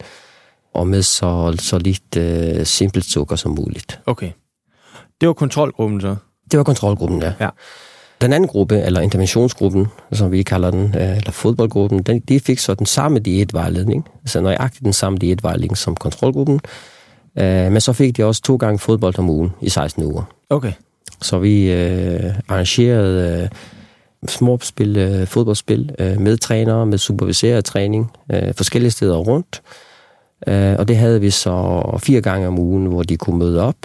og 0.74 0.86
med 0.86 1.02
så, 1.02 1.56
så 1.58 1.78
lidt 1.78 2.16
øh, 2.16 2.66
simpelt 2.66 3.04
sukker 3.04 3.36
som 3.36 3.52
muligt. 3.52 4.00
Okay. 4.06 4.30
Det 5.20 5.26
var 5.26 5.32
kontrolgruppen 5.32 6.00
så? 6.00 6.16
Det 6.50 6.58
var 6.58 6.64
kontrolgruppen, 6.64 7.22
ja. 7.22 7.32
ja. 7.40 7.48
Den 8.20 8.32
anden 8.32 8.48
gruppe, 8.48 8.80
eller 8.80 9.00
interventionsgruppen, 9.00 9.86
som 10.12 10.32
vi 10.32 10.42
kalder 10.42 10.70
den, 10.70 10.84
øh, 10.84 11.16
eller 11.16 11.30
fodboldgruppen, 11.30 12.02
den, 12.02 12.20
de 12.20 12.40
fik 12.40 12.58
så 12.58 12.74
den 12.74 12.86
samme 12.86 13.18
diætvejledning, 13.18 14.08
altså 14.22 14.40
nøjagtigt 14.40 14.84
den 14.84 14.92
samme 14.92 15.18
diætvejledning 15.18 15.76
som 15.76 15.96
kontrolgruppen, 15.96 16.60
øh, 17.38 17.72
men 17.72 17.80
så 17.80 17.92
fik 17.92 18.16
de 18.16 18.24
også 18.24 18.42
to 18.42 18.56
gange 18.56 18.78
fodbold 18.78 19.18
om 19.18 19.30
ugen 19.30 19.52
i 19.60 19.68
16 19.68 20.02
uger. 20.04 20.22
Okay. 20.50 20.72
Så 21.22 21.38
vi 21.38 21.72
øh, 21.72 22.34
arrangerede 22.48 23.42
øh, 23.42 23.48
småspil, 24.28 24.96
øh, 24.96 25.26
fodboldspil 25.26 25.94
øh, 25.98 26.20
med 26.20 26.36
trænere, 26.36 26.86
med 26.86 26.98
superviseret 26.98 27.64
træning, 27.64 28.10
øh, 28.32 28.54
forskellige 28.54 28.90
steder 28.90 29.16
rundt. 29.16 29.62
Øh, 30.46 30.76
og 30.78 30.88
det 30.88 30.96
havde 30.96 31.20
vi 31.20 31.30
så 31.30 31.82
fire 32.02 32.20
gange 32.20 32.48
om 32.48 32.58
ugen, 32.58 32.86
hvor 32.86 33.02
de 33.02 33.16
kunne 33.16 33.38
møde 33.38 33.62
op. 33.62 33.76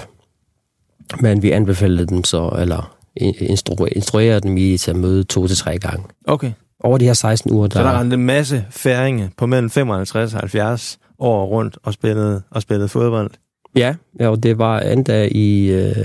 Men 1.20 1.44
vi 1.44 1.52
anbefalede 1.52 2.08
dem 2.08 2.24
så, 2.24 2.50
eller 2.60 2.96
instru- 3.22 3.88
instruerede 3.96 4.42
dem 4.42 4.58
i 4.58 4.78
til 4.78 4.92
at 4.92 4.98
møde 4.98 5.24
to 5.24 5.48
til 5.48 5.58
tre 5.58 5.78
gange. 5.78 6.06
Okay. 6.28 6.52
Over 6.80 6.98
de 6.98 7.06
her 7.06 7.14
16 7.14 7.52
uger, 7.52 7.68
der... 7.68 7.80
Så 7.80 7.84
der 7.84 7.90
er 7.90 8.02
en 8.02 8.26
masse 8.26 8.66
færinge 8.70 9.32
på 9.38 9.46
mellem 9.46 9.70
55 9.70 10.34
og 10.34 10.40
70 10.40 11.00
år 11.20 11.46
rundt 11.46 11.78
og 11.84 11.94
spillede, 11.94 12.42
og 12.52 12.62
spillede 12.62 12.88
fodbold? 12.88 13.32
Ja, 13.76 13.96
og 14.20 14.44
det 14.44 14.58
var 14.58 14.80
endda 14.80 15.30
i... 15.32 15.68
Øh, 15.68 15.96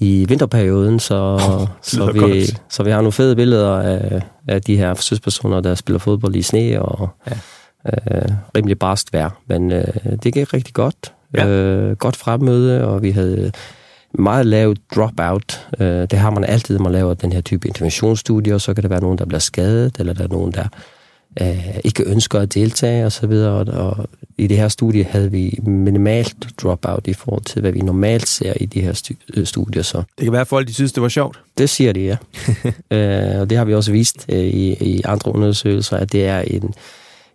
i 0.00 0.24
vinterperioden, 0.28 1.00
så, 1.00 1.14
oh, 1.14 1.68
så, 1.82 2.12
vi, 2.12 2.44
så 2.68 2.82
vi 2.82 2.90
har 2.90 2.96
nogle 2.96 3.12
fede 3.12 3.36
billeder 3.36 3.80
af, 3.80 4.22
af 4.48 4.62
de 4.62 4.76
her 4.76 4.94
forsøgspersoner, 4.94 5.60
der 5.60 5.74
spiller 5.74 5.98
fodbold 5.98 6.36
i 6.36 6.42
sne 6.42 6.82
og 6.82 7.08
ja. 7.30 7.36
øh, 7.86 8.28
rimelig 8.56 8.78
barst 8.78 9.12
vejr. 9.12 9.30
Men 9.46 9.72
øh, 9.72 9.84
det 10.22 10.34
gik 10.34 10.54
rigtig 10.54 10.74
godt. 10.74 11.12
Ja. 11.34 11.46
Øh, 11.46 11.96
godt 11.96 12.16
fremmøde, 12.16 12.84
og 12.84 13.02
vi 13.02 13.10
havde 13.10 13.52
meget 14.14 14.46
lavt 14.46 14.78
dropout. 14.94 15.66
Øh, 15.80 15.86
det 15.86 16.12
har 16.12 16.30
man 16.30 16.44
altid, 16.44 16.76
når 16.76 16.82
man 16.82 16.92
laver 16.92 17.14
den 17.14 17.32
her 17.32 17.40
type 17.40 17.68
interventionsstudier, 17.68 18.58
så 18.58 18.74
kan 18.74 18.82
der 18.82 18.88
være 18.88 19.00
nogen, 19.00 19.18
der 19.18 19.24
bliver 19.24 19.40
skadet, 19.40 19.96
eller 19.98 20.12
der 20.12 20.24
er 20.24 20.28
nogen, 20.28 20.52
der 20.52 20.64
øh, 21.40 21.78
ikke 21.84 22.04
ønsker 22.04 22.40
at 22.40 22.54
deltage 22.54 23.06
osv. 23.06 23.30
Og, 23.30 23.66
og 23.66 24.06
i 24.38 24.46
det 24.46 24.56
her 24.56 24.68
studie 24.68 25.04
havde 25.04 25.30
vi 25.30 25.58
minimalt 25.62 26.36
dropout 26.62 27.06
i 27.06 27.12
forhold 27.12 27.42
til, 27.42 27.60
hvad 27.60 27.72
vi 27.72 27.80
normalt 27.80 28.28
ser 28.28 28.52
i 28.60 28.66
de 28.66 28.80
her 28.80 29.12
øh, 29.36 29.46
studier. 29.46 29.82
Så. 29.82 29.98
Det 30.18 30.24
kan 30.24 30.32
være, 30.32 30.40
at 30.40 30.46
folk 30.48 30.68
de 30.68 30.74
synes, 30.74 30.92
det 30.92 31.02
var 31.02 31.08
sjovt. 31.08 31.40
Det 31.58 31.70
siger 31.70 31.92
de, 31.92 32.00
ja. 32.00 32.16
øh, 32.96 33.40
og 33.40 33.50
det 33.50 33.58
har 33.58 33.64
vi 33.64 33.74
også 33.74 33.92
vist 33.92 34.26
øh, 34.28 34.38
i, 34.38 34.72
i 34.72 35.02
andre 35.04 35.34
undersøgelser, 35.34 35.96
at 35.96 36.12
det 36.12 36.26
er 36.26 36.40
en, 36.40 36.74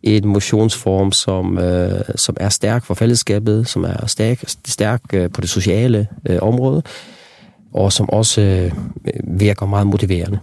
en 0.04 0.28
motionsform, 0.28 1.12
som, 1.12 1.58
øh, 1.58 2.02
som 2.16 2.38
er 2.40 2.50
stærk 2.50 2.86
for 2.86 2.94
fællesskabet, 2.94 3.68
som 3.68 3.84
er 3.84 4.08
stærk, 4.08 4.44
stærk 4.68 5.02
øh, 5.14 5.32
på 5.32 5.42
det 5.42 5.50
sociale 5.50 6.08
øh, 6.30 6.38
område, 6.42 6.84
og 7.74 7.94
som 7.94 8.10
også 8.10 8.42
øh, 8.42 8.72
virker 9.24 9.66
meget 9.66 9.88
motiverende. 9.88 10.40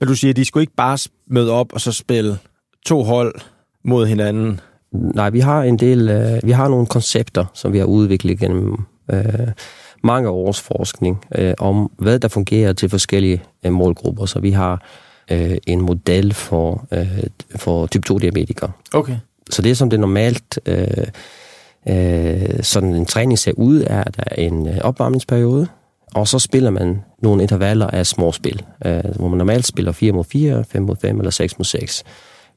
Men 0.00 0.08
du 0.08 0.14
siger, 0.14 0.32
at 0.32 0.36
de 0.36 0.44
skulle 0.44 0.62
ikke 0.62 0.76
bare 0.76 0.98
møde 1.26 1.52
op 1.52 1.72
og 1.72 1.80
så 1.80 1.92
spille 1.92 2.38
to 2.86 3.02
hold 3.02 3.34
mod 3.84 4.06
hinanden? 4.06 4.60
Nej, 4.92 5.30
vi 5.30 5.40
har 5.40 5.62
en 5.62 5.78
del, 5.78 6.08
øh, 6.08 6.40
vi 6.44 6.50
har 6.50 6.68
nogle 6.68 6.86
koncepter, 6.86 7.44
som 7.54 7.72
vi 7.72 7.78
har 7.78 7.86
udviklet 7.86 8.38
gennem 8.38 8.76
øh, 9.10 9.48
mange 10.04 10.28
års 10.28 10.60
forskning 10.60 11.24
øh, 11.34 11.54
om, 11.58 11.90
hvad 11.98 12.18
der 12.18 12.28
fungerer 12.28 12.72
til 12.72 12.88
forskellige 12.88 13.42
øh, 13.66 13.72
målgrupper. 13.72 14.26
Så 14.26 14.40
vi 14.40 14.50
har 14.50 14.82
øh, 15.30 15.56
en 15.66 15.80
model 15.80 16.34
for, 16.34 16.86
øh, 16.92 17.22
for 17.56 17.86
type 17.86 18.12
2-diabetikere. 18.12 18.70
Okay. 18.94 19.16
Så 19.50 19.62
det, 19.62 19.76
som 19.76 19.90
det 19.90 20.00
normalt 20.00 20.58
øh, 20.66 20.86
øh, 21.88 22.62
sådan 22.62 22.94
en 22.94 23.06
træning 23.06 23.38
ser 23.38 23.52
ud, 23.56 23.84
er, 23.86 24.04
at 24.04 24.16
der 24.16 24.22
er 24.26 24.42
en 24.42 24.68
øh, 24.68 24.78
opvarmningsperiode, 24.80 25.68
og 26.16 26.28
så 26.28 26.38
spiller 26.38 26.70
man 26.70 27.02
nogle 27.22 27.42
intervaller 27.42 27.86
af 27.86 28.06
små 28.06 28.32
spil, 28.32 28.62
øh, 28.84 29.04
hvor 29.16 29.28
man 29.28 29.38
normalt 29.38 29.66
spiller 29.66 29.92
4 29.92 30.12
mod 30.12 30.24
4, 30.24 30.64
5 30.64 30.82
mod 30.82 30.96
5 30.96 31.18
eller 31.18 31.30
6 31.30 31.58
mod 31.58 31.64
6 31.64 32.04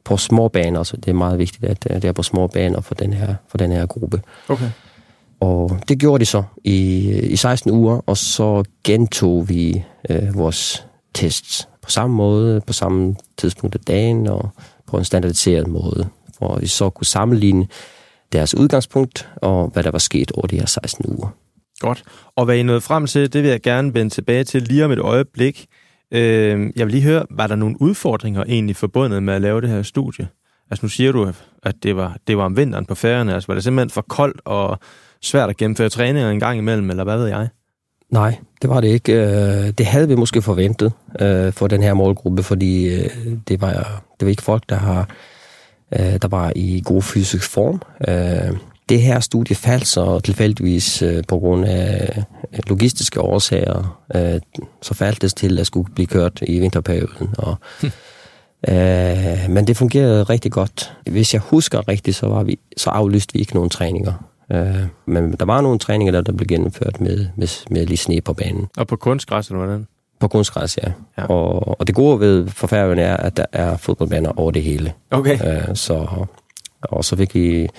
på 0.03 0.17
små 0.17 0.47
baner, 0.47 0.83
så 0.83 0.97
det 0.97 1.07
er 1.07 1.13
meget 1.13 1.39
vigtigt, 1.39 1.63
at 1.63 1.87
øh, 1.89 1.95
det 1.95 2.05
er 2.05 2.11
på 2.11 2.23
små 2.23 2.47
baner 2.47 2.81
for 2.81 2.95
den 2.95 3.13
her, 3.13 3.35
for 3.47 3.57
den 3.57 3.71
her 3.71 3.85
gruppe. 3.85 4.21
Okay. 4.49 4.69
Og 5.39 5.79
det 5.87 5.99
gjorde 5.99 6.19
de 6.19 6.25
så 6.25 6.43
i, 6.63 7.09
i 7.19 7.35
16 7.35 7.71
uger, 7.71 8.01
og 8.05 8.17
så 8.17 8.63
gentog 8.83 9.49
vi 9.49 9.83
øh, 10.09 10.35
vores 10.35 10.85
tests 11.13 11.67
på 11.81 11.89
samme 11.89 12.15
måde, 12.15 12.61
på 12.61 12.73
samme 12.73 13.15
tidspunkt 13.37 13.75
af 13.75 13.81
dagen, 13.81 14.27
og 14.27 14.49
på 14.87 14.97
en 14.97 15.05
standardiseret 15.05 15.67
måde, 15.67 16.07
hvor 16.37 16.59
vi 16.59 16.67
så 16.67 16.89
kunne 16.89 17.07
sammenligne 17.07 17.67
deres 18.31 18.55
udgangspunkt 18.55 19.29
og 19.35 19.67
hvad 19.67 19.83
der 19.83 19.91
var 19.91 19.99
sket 19.99 20.31
over 20.31 20.47
de 20.47 20.59
her 20.59 20.65
16 20.65 21.05
uger. 21.07 21.29
Godt. 21.79 22.03
Og 22.35 22.45
hvad 22.45 22.57
I 22.57 22.63
nåede 22.63 22.81
frem 22.81 23.07
til, 23.07 23.33
det 23.33 23.43
vil 23.43 23.49
jeg 23.49 23.61
gerne 23.61 23.93
vende 23.93 24.09
tilbage 24.09 24.43
til 24.43 24.61
lige 24.61 24.85
om 24.85 24.91
et 24.91 24.99
øjeblik. 24.99 25.65
Øh, 26.11 26.71
jeg 26.75 26.85
vil 26.85 26.91
lige 26.93 27.03
høre, 27.03 27.25
var 27.29 27.47
der 27.47 27.55
nogle 27.55 27.81
udfordringer 27.81 28.43
egentlig 28.43 28.75
forbundet 28.75 29.23
med 29.23 29.33
at 29.33 29.41
lave 29.41 29.61
det 29.61 29.69
her 29.69 29.81
studie? 29.81 30.27
Altså 30.71 30.85
nu 30.85 30.89
siger 30.89 31.11
du, 31.11 31.33
at 31.63 31.75
det 31.83 31.95
var, 31.95 32.17
det 32.27 32.37
var 32.37 32.43
om 32.43 32.57
vinteren 32.57 32.85
på 32.85 32.95
færgerne. 32.95 33.33
Altså 33.33 33.47
var 33.47 33.53
det 33.53 33.63
simpelthen 33.63 33.89
for 33.89 34.01
koldt 34.01 34.41
og 34.45 34.79
svært 35.21 35.49
at 35.49 35.57
gennemføre 35.57 35.89
træninger 35.89 36.29
en 36.29 36.39
gang 36.39 36.57
imellem, 36.57 36.89
eller 36.89 37.03
hvad 37.03 37.17
ved 37.17 37.27
jeg? 37.27 37.47
Nej, 38.09 38.37
det 38.61 38.69
var 38.69 38.81
det 38.81 38.87
ikke. 38.87 39.13
Øh, 39.13 39.73
det 39.77 39.85
havde 39.85 40.07
vi 40.07 40.15
måske 40.15 40.41
forventet 40.41 40.93
øh, 41.21 41.53
for 41.53 41.67
den 41.67 41.83
her 41.83 41.93
målgruppe, 41.93 42.43
fordi 42.43 42.95
øh, 42.95 43.09
det 43.47 43.61
var, 43.61 44.03
det 44.19 44.25
var 44.25 44.29
ikke 44.29 44.43
folk, 44.43 44.63
der 44.69 44.75
har 44.75 45.09
der 45.91 46.27
var 46.27 46.53
i 46.55 46.81
god 46.85 47.01
fysisk 47.01 47.49
form 47.49 47.81
det 48.89 49.01
her 49.01 49.19
studie 49.19 49.55
faldt 49.55 49.87
så 49.87 50.19
tilfældigvis 50.19 51.01
øh, 51.01 51.23
på 51.27 51.39
grund 51.39 51.65
af 51.65 52.23
logistiske 52.67 53.21
årsager. 53.21 53.99
Øh, 54.15 54.39
så 54.81 54.93
faldt 54.93 55.21
det 55.21 55.35
til 55.35 55.59
at 55.59 55.67
skulle 55.67 55.93
blive 55.93 56.07
kørt 56.07 56.39
i 56.41 56.59
vinterperioden. 56.59 57.29
Og, 57.37 57.55
hm. 57.81 57.91
øh, 58.69 59.49
men 59.49 59.67
det 59.67 59.77
fungerede 59.77 60.23
rigtig 60.23 60.51
godt. 60.51 60.93
Hvis 61.07 61.33
jeg 61.33 61.41
husker 61.41 61.87
rigtigt, 61.87 62.17
så, 62.17 62.27
var 62.27 62.43
vi, 62.43 62.59
så 62.77 62.89
aflyste 62.89 63.33
vi 63.33 63.39
ikke 63.39 63.53
nogen 63.53 63.69
træninger. 63.69 64.13
Øh, 64.51 64.85
men 65.05 65.33
der 65.33 65.45
var 65.45 65.61
nogle 65.61 65.79
træninger, 65.79 66.11
der, 66.11 66.21
der 66.21 66.31
blev 66.31 66.47
gennemført 66.47 67.01
med, 67.01 67.27
med, 67.35 67.47
med 67.69 67.85
lige 67.85 67.97
sne 67.97 68.21
på 68.21 68.33
banen. 68.33 68.67
Og 68.77 68.87
på 68.87 68.95
kunstgræs, 68.95 69.47
eller 69.47 69.65
hvordan? 69.65 69.87
På 70.19 70.27
kunstgræs, 70.27 70.77
ja. 70.77 70.91
ja. 71.17 71.25
Og, 71.25 71.79
og 71.79 71.87
det 71.87 71.95
gode 71.95 72.19
ved 72.19 72.47
for 72.47 72.67
Færøerne 72.67 73.01
er, 73.01 73.17
at 73.17 73.37
der 73.37 73.45
er 73.51 73.77
fodboldbaner 73.77 74.39
over 74.39 74.51
det 74.51 74.63
hele. 74.63 74.93
Okay. 75.11 75.67
Øh, 75.69 75.75
så, 75.75 76.25
og 76.81 77.05
så 77.05 77.15
fik 77.15 77.35
vi 77.35 77.69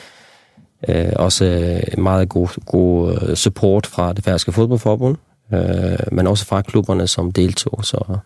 Øh, 0.88 1.12
også 1.16 1.44
øh, 1.44 2.02
meget 2.02 2.28
god, 2.28 2.64
god 2.66 3.18
øh, 3.22 3.36
support 3.36 3.86
fra 3.86 4.12
det 4.12 4.24
færske 4.24 4.52
fodboldforbund, 4.52 5.16
øh, 5.54 5.98
men 6.12 6.26
også 6.26 6.46
fra 6.46 6.62
klubberne, 6.62 7.06
som 7.06 7.32
deltog. 7.32 7.84
Så 7.84 8.18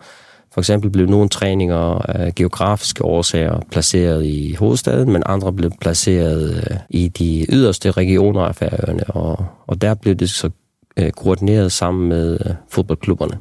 for 0.52 0.60
eksempel 0.60 0.90
blev 0.90 1.06
nogle 1.06 1.28
træninger 1.28 2.10
af 2.10 2.34
geografiske 2.34 3.04
årsager 3.04 3.60
placeret 3.70 4.24
i 4.24 4.54
hovedstaden, 4.54 5.12
men 5.12 5.22
andre 5.26 5.52
blev 5.52 5.70
placeret 5.80 6.56
øh, 6.56 6.76
i 6.90 7.08
de 7.08 7.46
yderste 7.48 7.90
regioner 7.90 8.40
af 8.40 8.56
Færøerne, 8.56 9.04
og, 9.04 9.46
og 9.66 9.80
der 9.80 9.94
blev 9.94 10.14
det 10.14 10.30
så 10.30 10.50
øh, 10.96 11.10
koordineret 11.10 11.72
sammen 11.72 12.08
med 12.08 12.38
øh, 12.46 12.54
fodboldklubberne. 12.70 13.38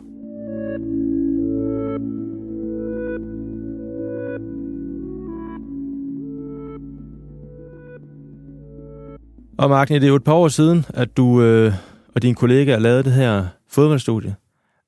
Og 9.58 9.70
Magne, 9.70 9.96
det 9.96 10.04
er 10.04 10.08
jo 10.08 10.16
et 10.16 10.24
par 10.24 10.34
år 10.34 10.48
siden, 10.48 10.86
at 10.94 11.18
du 11.18 11.42
øh, 11.42 11.74
og 12.16 12.22
dine 12.22 12.36
kollegaer 12.36 12.80
lavede 12.80 13.04
det 13.04 13.12
her 13.14 13.46
fodboldstudie. 13.70 14.36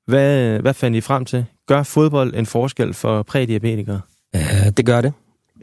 Hvad, 0.06 0.58
hvad 0.58 0.74
fandt 0.74 0.96
I 0.96 1.00
frem 1.00 1.24
til? 1.24 1.44
Gør 1.66 1.82
fodbold 1.82 2.34
en 2.34 2.46
forskel 2.46 2.94
for 2.94 3.22
prædiabetikere? 3.22 4.00
Ja, 4.34 4.70
det 4.76 4.86
gør 4.86 5.00
det. 5.00 5.12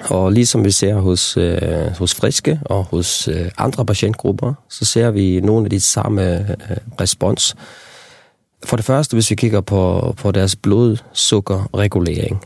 Og 0.10 0.31
ligesom 0.31 0.65
vi 0.65 0.72
ser 0.72 0.95
hos, 0.95 1.38
øh, 1.38 1.98
hos 2.00 2.15
friske 2.15 2.60
og 2.65 2.83
hos 2.83 3.27
øh, 3.27 3.51
andre 3.57 3.86
patientgrupper, 3.86 4.53
så 4.69 4.86
ser 4.86 5.12
vi 5.12 5.39
nogle 5.39 5.65
af 5.65 5.69
de 5.69 5.81
samme 5.81 6.39
øh, 6.39 6.77
respons. 7.01 7.55
For 8.65 8.75
det 8.75 8.86
første, 8.86 9.13
hvis 9.13 9.29
vi 9.29 9.36
kigger 9.36 9.62
på, 9.62 10.13
på 10.17 10.31
deres 10.31 10.55
blodsukkerregulering, 10.55 12.45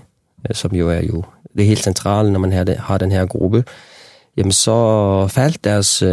øh, 0.49 0.55
som 0.55 0.75
jo 0.75 0.89
er 0.89 1.01
jo 1.01 1.23
det 1.57 1.65
helt 1.65 1.83
centrale, 1.83 2.31
når 2.31 2.39
man 2.39 2.51
har, 2.51 2.63
det, 2.63 2.77
har 2.77 2.97
den 2.97 3.11
her 3.11 3.25
gruppe, 3.25 3.63
jamen 4.37 4.51
så 4.51 5.27
faldt 5.27 5.63
deres, 5.63 6.01
øh, 6.01 6.09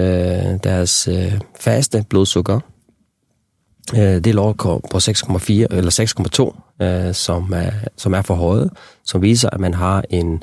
deres 0.64 1.08
øh, 1.08 1.40
faste 1.60 2.04
blodsukker. 2.08 2.60
Det 3.92 4.34
lå 4.34 4.52
på 4.52 4.96
6,4 4.96 5.52
eller 5.52 6.54
6,2, 6.80 7.12
som 7.12 7.52
er, 7.56 7.70
som 7.96 8.14
er 8.14 8.22
for 8.22 8.34
højet, 8.34 8.70
som 9.04 9.22
viser, 9.22 9.50
at 9.50 9.60
man 9.60 9.74
har 9.74 10.04
en 10.10 10.42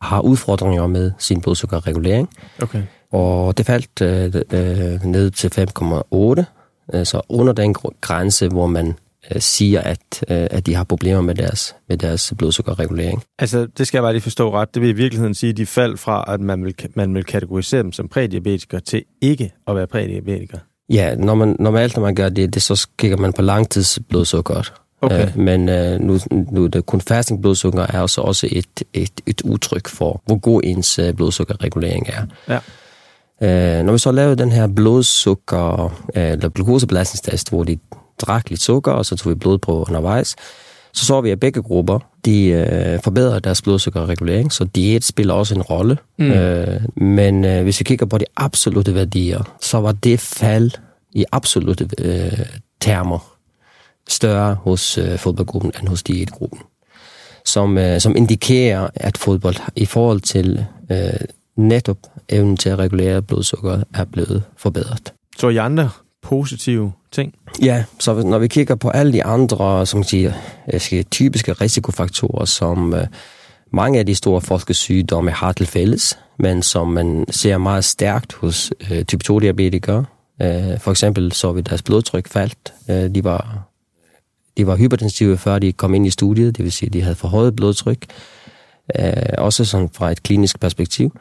har 0.00 0.20
udfordringer 0.20 0.86
med 0.86 1.12
sin 1.18 1.40
blodsukkerregulering. 1.40 2.28
Okay. 2.62 2.82
Og 3.12 3.58
det 3.58 3.66
faldt 3.66 4.02
øh, 4.52 5.04
ned 5.04 5.30
til 5.30 5.52
5,8, 6.98 7.04
så 7.04 7.20
under 7.28 7.52
den 7.52 7.74
grænse, 8.00 8.48
hvor 8.48 8.66
man 8.66 8.94
øh, 9.34 9.40
siger, 9.40 9.80
at, 9.80 10.24
øh, 10.28 10.46
at 10.50 10.66
de 10.66 10.74
har 10.74 10.84
problemer 10.84 11.20
med 11.20 11.34
deres, 11.34 11.74
med 11.88 11.96
deres 11.96 12.34
blodsukkerregulering. 12.38 13.22
Altså, 13.38 13.66
det 13.78 13.86
skal 13.86 13.98
jeg 13.98 14.02
bare 14.02 14.12
lige 14.12 14.22
forstå 14.22 14.52
ret. 14.52 14.74
Det 14.74 14.82
vil 14.82 14.88
i 14.88 14.92
virkeligheden 14.92 15.34
sige, 15.34 15.50
at 15.50 15.56
de 15.56 15.66
faldt 15.66 16.00
fra, 16.00 16.24
at 16.28 16.40
man 16.40 16.64
vil, 16.64 16.74
man 16.94 17.14
vil 17.14 17.24
kategorisere 17.24 17.82
dem 17.82 17.92
som 17.92 18.08
prædiabetikere 18.08 18.80
til 18.80 19.04
ikke 19.22 19.52
at 19.68 19.76
være 19.76 19.86
prædiabetikere. 19.86 20.60
Ja, 20.90 21.14
når 21.14 21.34
man, 21.34 21.56
normalt 21.58 21.96
når 21.96 22.02
man 22.02 22.14
gør 22.14 22.28
det, 22.28 22.54
det 22.54 22.62
så 22.62 22.88
kigger 22.98 23.16
man 23.16 23.32
på 23.32 23.42
langtidsblodsukkeret. 23.42 24.72
Okay. 25.00 25.28
Uh, 25.28 25.38
men 25.38 25.68
uh, 25.68 26.00
nu, 26.00 26.18
nu 26.52 26.66
det 26.66 26.86
kun 26.86 27.00
fasting 27.00 27.42
blodsukker 27.42 27.86
er 27.88 28.00
også, 28.00 28.20
også 28.20 28.48
et, 28.52 28.82
et, 28.92 29.20
et 29.26 29.42
udtryk 29.42 29.88
for, 29.88 30.22
hvor 30.26 30.38
god 30.38 30.60
ens 30.64 30.98
uh, 30.98 31.10
blodsukkerregulering 31.10 32.06
er. 32.08 32.22
Ja. 32.48 32.58
Uh, 33.80 33.86
når 33.86 33.92
vi 33.92 33.98
så 33.98 34.12
lavede 34.12 34.36
den 34.36 34.52
her 34.52 34.66
blodsukker, 34.66 35.84
uh, 35.84 36.22
eller 36.22 36.48
glukosebelastningstest, 36.48 37.48
hvor 37.50 37.64
de 37.64 37.78
drak 38.22 38.50
lidt 38.50 38.62
sukker, 38.62 38.92
og 38.92 39.06
så 39.06 39.16
tog 39.16 39.30
vi 39.30 39.34
blod 39.34 39.58
på 39.58 39.84
undervejs, 39.84 40.36
så 40.96 41.04
så 41.04 41.20
vi, 41.20 41.30
at 41.30 41.40
begge 41.40 41.62
grupper, 41.62 41.98
de 42.24 42.46
øh, 42.46 43.00
forbedrer 43.02 43.38
deres 43.38 43.62
blodsukkerregulering, 43.62 44.52
så 44.52 44.64
diæt 44.64 45.04
spiller 45.04 45.34
også 45.34 45.54
en 45.54 45.62
rolle. 45.62 45.98
Mm. 46.18 46.30
Øh, 46.30 46.80
men 46.96 47.44
øh, 47.44 47.62
hvis 47.62 47.80
vi 47.80 47.84
kigger 47.84 48.06
på 48.06 48.18
de 48.18 48.24
absolute 48.36 48.94
værdier, 48.94 49.56
så 49.60 49.80
var 49.80 49.92
det 49.92 50.20
fald 50.20 50.70
i 51.12 51.24
absolute 51.32 51.88
øh, 51.98 52.46
termer 52.80 53.36
større 54.08 54.54
hos 54.54 54.98
øh, 54.98 55.18
fodboldgruppen 55.18 55.72
end 55.80 55.88
hos 55.88 56.02
diætgruppen. 56.02 56.60
Som, 57.44 57.78
øh, 57.78 58.00
som 58.00 58.16
indikerer, 58.16 58.88
at 58.94 59.18
fodbold 59.18 59.56
i 59.76 59.86
forhold 59.86 60.20
til 60.20 60.64
øh, 60.90 60.98
netop 61.56 61.98
evnen 62.28 62.56
til 62.56 62.68
at 62.68 62.78
regulere 62.78 63.22
blodsukker 63.22 63.82
er 63.94 64.04
blevet 64.04 64.42
forbedret. 64.56 65.12
Så 65.38 65.48
I 65.48 65.56
andre 65.56 65.90
positive 66.26 66.92
ting? 67.12 67.34
Ja, 67.62 67.84
så 67.98 68.22
når 68.22 68.38
vi 68.38 68.48
kigger 68.48 68.74
på 68.74 68.90
alle 68.90 69.12
de 69.12 69.24
andre 69.24 69.86
som 69.86 70.02
siger, 70.02 70.32
typiske 71.10 71.52
risikofaktorer, 71.52 72.44
som 72.44 72.94
øh, 72.94 73.06
mange 73.72 73.98
af 73.98 74.06
de 74.06 74.14
store 74.14 74.40
folkesygdomme 74.40 75.30
har 75.30 75.52
til 75.52 75.66
fælles, 75.66 76.18
men 76.38 76.62
som 76.62 76.88
man 76.88 77.24
ser 77.30 77.58
meget 77.58 77.84
stærkt 77.84 78.34
hos 78.34 78.72
øh, 78.90 79.04
type 79.04 79.24
2-diabetikere. 79.30 80.04
Øh, 80.42 80.80
for 80.80 80.90
eksempel 80.90 81.32
så 81.32 81.52
vi 81.52 81.60
deres 81.60 81.82
blodtryk 81.82 82.28
faldt. 82.28 82.74
Øh, 82.90 83.14
de, 83.14 83.24
var, 83.24 83.68
de 84.56 84.66
var 84.66 84.76
hypertensive, 84.76 85.38
før 85.38 85.58
de 85.58 85.72
kom 85.72 85.94
ind 85.94 86.06
i 86.06 86.10
studiet, 86.10 86.56
det 86.56 86.64
vil 86.64 86.72
sige, 86.72 86.86
at 86.86 86.92
de 86.92 87.02
havde 87.02 87.16
forhøjet 87.16 87.56
blodtryk. 87.56 88.04
Øh, 88.98 89.12
også 89.38 89.64
sådan 89.64 89.88
fra 89.92 90.10
et 90.10 90.22
klinisk 90.22 90.60
perspektiv. 90.60 91.12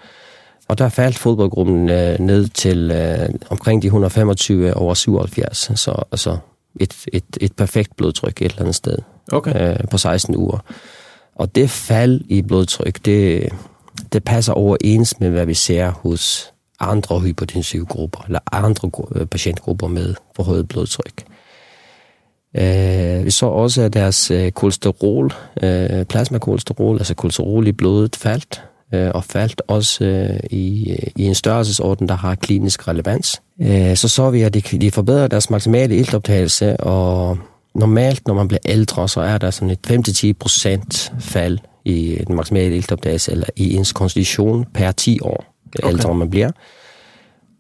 Og 0.68 0.78
der 0.78 0.90
faldt 0.90 1.18
fodboldgruppen 1.18 1.90
øh, 1.90 2.20
ned 2.20 2.48
til 2.48 2.92
øh, 2.92 3.30
omkring 3.50 3.82
de 3.82 3.88
125 3.88 4.74
over 4.74 4.94
77, 4.94 5.72
så 5.76 6.04
altså 6.12 6.38
et, 6.80 6.96
et, 7.14 7.24
et 7.42 7.54
perfekt 7.54 7.96
blodtryk 7.96 8.42
et 8.42 8.46
eller 8.46 8.62
andet 8.62 8.76
sted 8.76 8.98
okay. 9.32 9.72
øh, 9.72 9.88
på 9.92 9.98
16 9.98 10.36
uger. 10.36 10.60
Og 11.36 11.56
det 11.56 11.70
fald 11.70 12.22
i 12.30 12.42
blodtryk, 12.42 13.06
det, 13.06 13.50
det 14.14 14.24
passer 14.24 14.54
overens 14.54 15.20
med, 15.20 15.30
hvad 15.30 15.46
vi 15.46 15.54
ser 15.54 15.90
hos 15.92 16.52
andre 16.80 17.20
hypertensive 17.20 17.86
grupper, 17.86 18.24
eller 18.26 18.40
andre 18.52 18.92
øh, 19.16 19.26
patientgrupper 19.26 19.88
med 19.88 20.16
forhøjet 20.36 20.68
blodtryk. 20.68 21.26
Øh, 22.58 23.26
vi 23.26 23.32
så 23.32 23.46
også, 23.46 23.82
at 23.82 23.94
deres 23.94 24.32
øh, 24.32 24.52
kolesterol, 24.52 25.32
øh, 25.64 26.06
plasmakolesterol, 26.06 26.98
altså 26.98 27.14
kolesterol 27.14 27.68
i 27.68 27.72
blodet, 27.72 28.16
faldt 28.16 28.64
øh, 28.94 29.12
og 29.14 29.24
faldt 29.24 29.62
også 29.68 30.06
øh, 30.06 30.40
i, 30.50 30.96
i 31.16 31.24
en 31.24 31.36
størrelsesorden, 31.36 32.08
der 32.08 32.16
har 32.16 32.36
klinisk 32.36 32.88
relevans. 32.88 33.42
Øh, 33.62 33.96
så 33.96 34.08
så 34.08 34.30
vi, 34.30 34.42
at 34.42 34.54
de, 34.54 34.62
de 34.62 34.92
forbedrer 34.92 35.28
deres 35.28 35.50
maksimale 35.50 35.98
iltoptagelse, 35.98 36.78
og 36.78 37.38
normalt, 37.76 38.28
når 38.28 38.34
man 38.34 38.48
bliver 38.48 38.62
ældre, 38.66 39.10
så 39.10 39.22
er 39.22 39.38
der 39.38 39.52
sådan 39.52 39.70
et 39.70 39.80
5-10% 41.08 41.12
fald 41.20 41.60
i 41.86 42.24
den 42.28 42.36
maksimale 42.36 42.76
iltoptagelse, 42.76 43.32
eller 43.32 43.48
i 43.56 43.76
ens 43.76 43.94
konstitution 43.94 44.66
per 44.74 44.92
10 44.92 45.20
år, 45.22 45.46
okay. 45.68 45.90
ældre 45.90 46.16
man 46.16 46.30
bliver. 46.30 46.52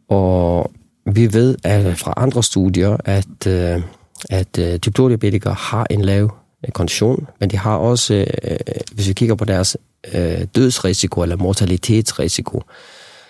Og 0.10 0.72
vi 1.14 1.34
ved 1.34 1.56
at 1.64 1.98
fra 1.98 2.14
andre 2.18 2.44
studier, 2.44 2.98
at, 3.06 3.48
øh, 3.48 3.82
at 4.30 4.60
øh, 4.60 4.80
type 4.80 5.02
2-diabetikere 5.02 5.54
har 5.54 5.88
en 5.90 6.02
lav 6.02 6.36
kondition, 6.74 7.28
men 7.40 7.50
de 7.50 7.58
har 7.58 7.78
også, 7.78 8.14
øh, 8.44 8.58
hvis 8.94 9.08
vi 9.08 9.14
kigger 9.14 9.36
på 9.36 9.46
deres 9.46 9.78
øh, 10.14 10.42
dødsrisiko 10.56 11.22
eller 11.22 11.36
mortalitetsrisiko, 11.36 12.64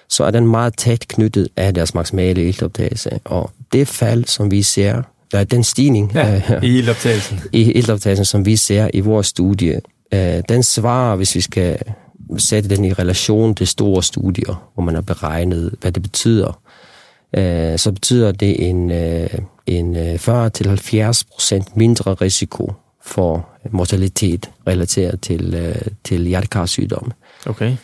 så 0.10 0.24
er 0.24 0.32
den 0.32 0.48
meget 0.48 0.78
tæt 0.78 1.06
knyttet 1.08 1.48
af 1.56 1.74
deres 1.74 1.94
maksimale 1.94 2.48
iltoptagelse. 2.48 3.20
Og 3.26 3.52
det 3.74 3.88
fald, 3.88 4.26
som 4.26 4.52
vi 4.52 4.64
ser, 4.64 5.02
der 5.32 5.40
er 5.40 5.44
den 5.44 5.64
stigning 5.64 6.12
ja, 6.14 6.36
øh, 6.36 6.64
i 6.64 6.78
iltoptagelsen. 6.78 7.40
i 7.52 7.72
iltoptagelsen, 7.72 8.26
som 8.26 8.46
vi 8.46 8.56
ser 8.56 8.90
i 8.94 9.00
vores 9.00 9.28
studie, 9.28 9.82
øh, 10.14 10.44
den 10.50 10.64
svarer, 10.64 11.16
hvis 11.16 11.36
vi 11.36 11.42
skal 11.42 11.78
sætte 12.38 12.70
den 12.70 12.86
i 12.86 12.94
relation 12.94 13.56
til 13.56 13.68
store 13.68 14.04
studier, 14.04 14.70
hvor 14.74 14.84
man 14.84 14.96
har 14.96 15.02
beregnet, 15.02 15.74
hvad 15.82 15.92
det 15.92 16.04
betyder, 16.04 16.60
øh, 17.38 17.80
så 17.80 17.92
betyder 17.92 18.32
det 18.32 18.70
en, 18.70 18.92
øh, 18.92 19.30
en 19.68 19.96
40-70% 19.96 21.72
mindre 21.76 22.14
risiko 22.14 22.74
for 23.06 23.48
mortalitet 23.72 24.50
relateret 24.68 25.22
til, 25.22 25.54
øh, 25.54 25.76
til 26.04 26.22
hjertekarsygdomme. 26.28 27.12
Okay. 27.46 27.76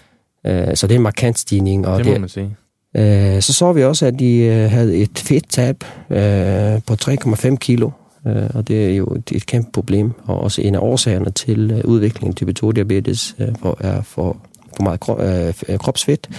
Øh, 0.45 0.75
så 0.75 0.87
det 0.87 0.95
er 0.95 0.99
en 0.99 1.03
markant 1.03 1.39
stigning. 1.39 1.87
Og 1.87 2.03
det 2.03 2.13
må 2.13 2.19
man 2.19 2.29
sige. 2.29 2.55
Øh, 2.97 3.41
så 3.41 3.53
så 3.53 3.73
vi 3.73 3.83
også, 3.83 4.05
at 4.05 4.19
de 4.19 4.37
øh, 4.37 4.71
havde 4.71 4.97
et 4.97 5.19
fedttab 5.19 5.83
øh, 6.09 6.81
på 6.87 6.93
3,5 6.93 7.55
kilo, 7.55 7.89
øh, 8.27 8.49
og 8.53 8.67
det 8.67 8.91
er 8.91 8.95
jo 8.95 9.05
et, 9.05 9.31
et 9.31 9.45
kæmpe 9.45 9.71
problem, 9.71 10.11
og 10.25 10.41
også 10.41 10.61
en 10.61 10.75
af 10.75 10.79
årsagerne 10.79 11.31
til 11.31 11.71
øh, 11.71 11.85
udviklingen 11.85 12.35
type 12.35 12.53
2-diabetes 12.63 13.35
øh, 13.39 13.47
for, 13.61 13.77
er 13.79 14.01
for, 14.01 14.37
for 14.75 14.83
meget 14.83 14.99
krop, 14.99 15.21
øh, 15.69 15.77
kropsfedt. 15.77 16.29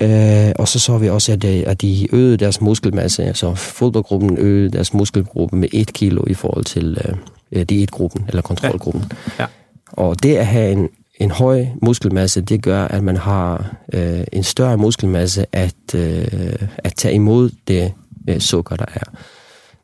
Øh, 0.00 0.52
og 0.58 0.68
så 0.68 0.78
så 0.78 0.98
vi 0.98 1.08
også, 1.08 1.32
at 1.32 1.42
de, 1.42 1.66
at 1.66 1.82
de 1.82 2.08
øgede 2.12 2.36
deres 2.36 2.60
muskelmasse, 2.60 3.24
altså 3.24 3.54
fodboldgruppen 3.54 4.38
øgede 4.38 4.68
deres 4.68 4.94
muskelgruppe 4.94 5.56
med 5.56 5.68
1 5.72 5.92
kilo 5.92 6.24
i 6.26 6.34
forhold 6.34 6.64
til 6.64 6.98
øh, 7.04 7.14
øh, 7.52 7.62
diætgruppen 7.62 8.24
eller 8.28 8.42
kontrolgruppen. 8.42 9.04
Ja. 9.38 9.42
Ja. 9.42 9.46
Og 9.92 10.22
det 10.22 10.36
at 10.36 10.46
have 10.46 10.72
en, 10.72 10.88
en 11.20 11.30
høj 11.30 11.66
muskelmasse, 11.82 12.40
det 12.40 12.62
gør, 12.62 12.84
at 12.84 13.02
man 13.02 13.16
har 13.16 13.74
øh, 13.92 14.24
en 14.32 14.42
større 14.42 14.76
muskelmasse 14.76 15.46
at, 15.52 15.94
øh, 15.94 16.56
at 16.78 16.94
tage 16.96 17.14
imod 17.14 17.50
det 17.68 17.92
øh, 18.28 18.40
sukker, 18.40 18.76
der 18.76 18.86
er. 18.94 19.04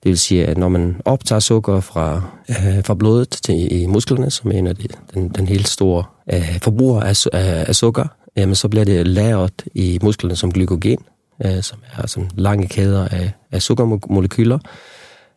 Det 0.03 0.09
vil 0.09 0.18
sige, 0.18 0.46
at 0.46 0.59
når 0.59 0.68
man 0.68 0.96
optager 1.05 1.40
sukker 1.40 1.81
fra, 1.81 2.23
øh, 2.49 2.85
fra 2.85 2.94
blodet 2.94 3.31
til 3.31 3.83
i 3.83 3.87
musklerne, 3.87 4.31
som 4.31 4.51
er 4.51 4.55
en 4.55 4.66
af 4.66 4.77
de, 4.77 4.88
den, 5.14 5.29
den 5.29 5.49
helt 5.49 5.68
store 5.68 6.05
øh, 6.33 6.59
forbruger 6.62 7.01
af, 7.01 7.27
af, 7.33 7.64
af 7.68 7.75
sukker, 7.75 8.07
jamen, 8.40 8.55
så 8.55 8.68
bliver 8.68 8.85
det 8.85 9.07
lagret 9.07 9.64
i 9.74 9.98
musklerne 10.03 10.37
som 10.37 10.53
glykogen, 10.53 10.98
øh, 11.44 11.62
som 11.62 11.79
er 11.96 12.07
sådan 12.07 12.31
lange 12.35 12.68
kæder 12.68 13.09
af, 13.09 13.33
af 13.53 13.62
sukkermolekyler 13.62 14.59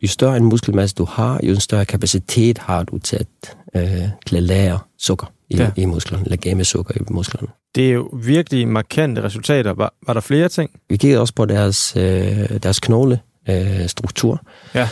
jo 0.04 0.08
større 0.08 0.36
en 0.36 0.44
muskelmasse 0.44 0.96
du 0.96 1.04
har, 1.04 1.40
jo 1.42 1.60
større 1.60 1.84
kapacitet 1.84 2.58
har 2.58 2.82
du 2.82 2.98
til 2.98 3.16
at, 3.16 3.56
øh, 3.74 4.08
til 4.26 4.36
at 4.36 4.42
lære 4.42 4.78
sukker 4.98 5.32
i, 5.50 5.56
ja. 5.56 5.70
i 5.76 5.84
musklerne, 5.84 6.24
eller 6.24 6.36
game 6.36 6.64
sukker 6.64 6.94
i 6.96 7.00
musklerne. 7.10 7.48
Det 7.74 7.88
er 7.88 7.92
jo 7.92 8.10
virkelig 8.22 8.68
markante 8.68 9.22
resultater. 9.22 9.72
Var, 9.72 9.94
var 10.06 10.12
der 10.12 10.20
flere 10.20 10.48
ting? 10.48 10.70
Vi 10.88 10.96
kiggede 10.96 11.20
også 11.20 11.34
på 11.34 11.44
deres, 11.44 11.96
øh, 11.96 12.60
deres 12.62 12.80
knogle 12.80 13.20
øh, 13.48 13.86
struktur. 13.86 14.42
Ja. 14.74 14.88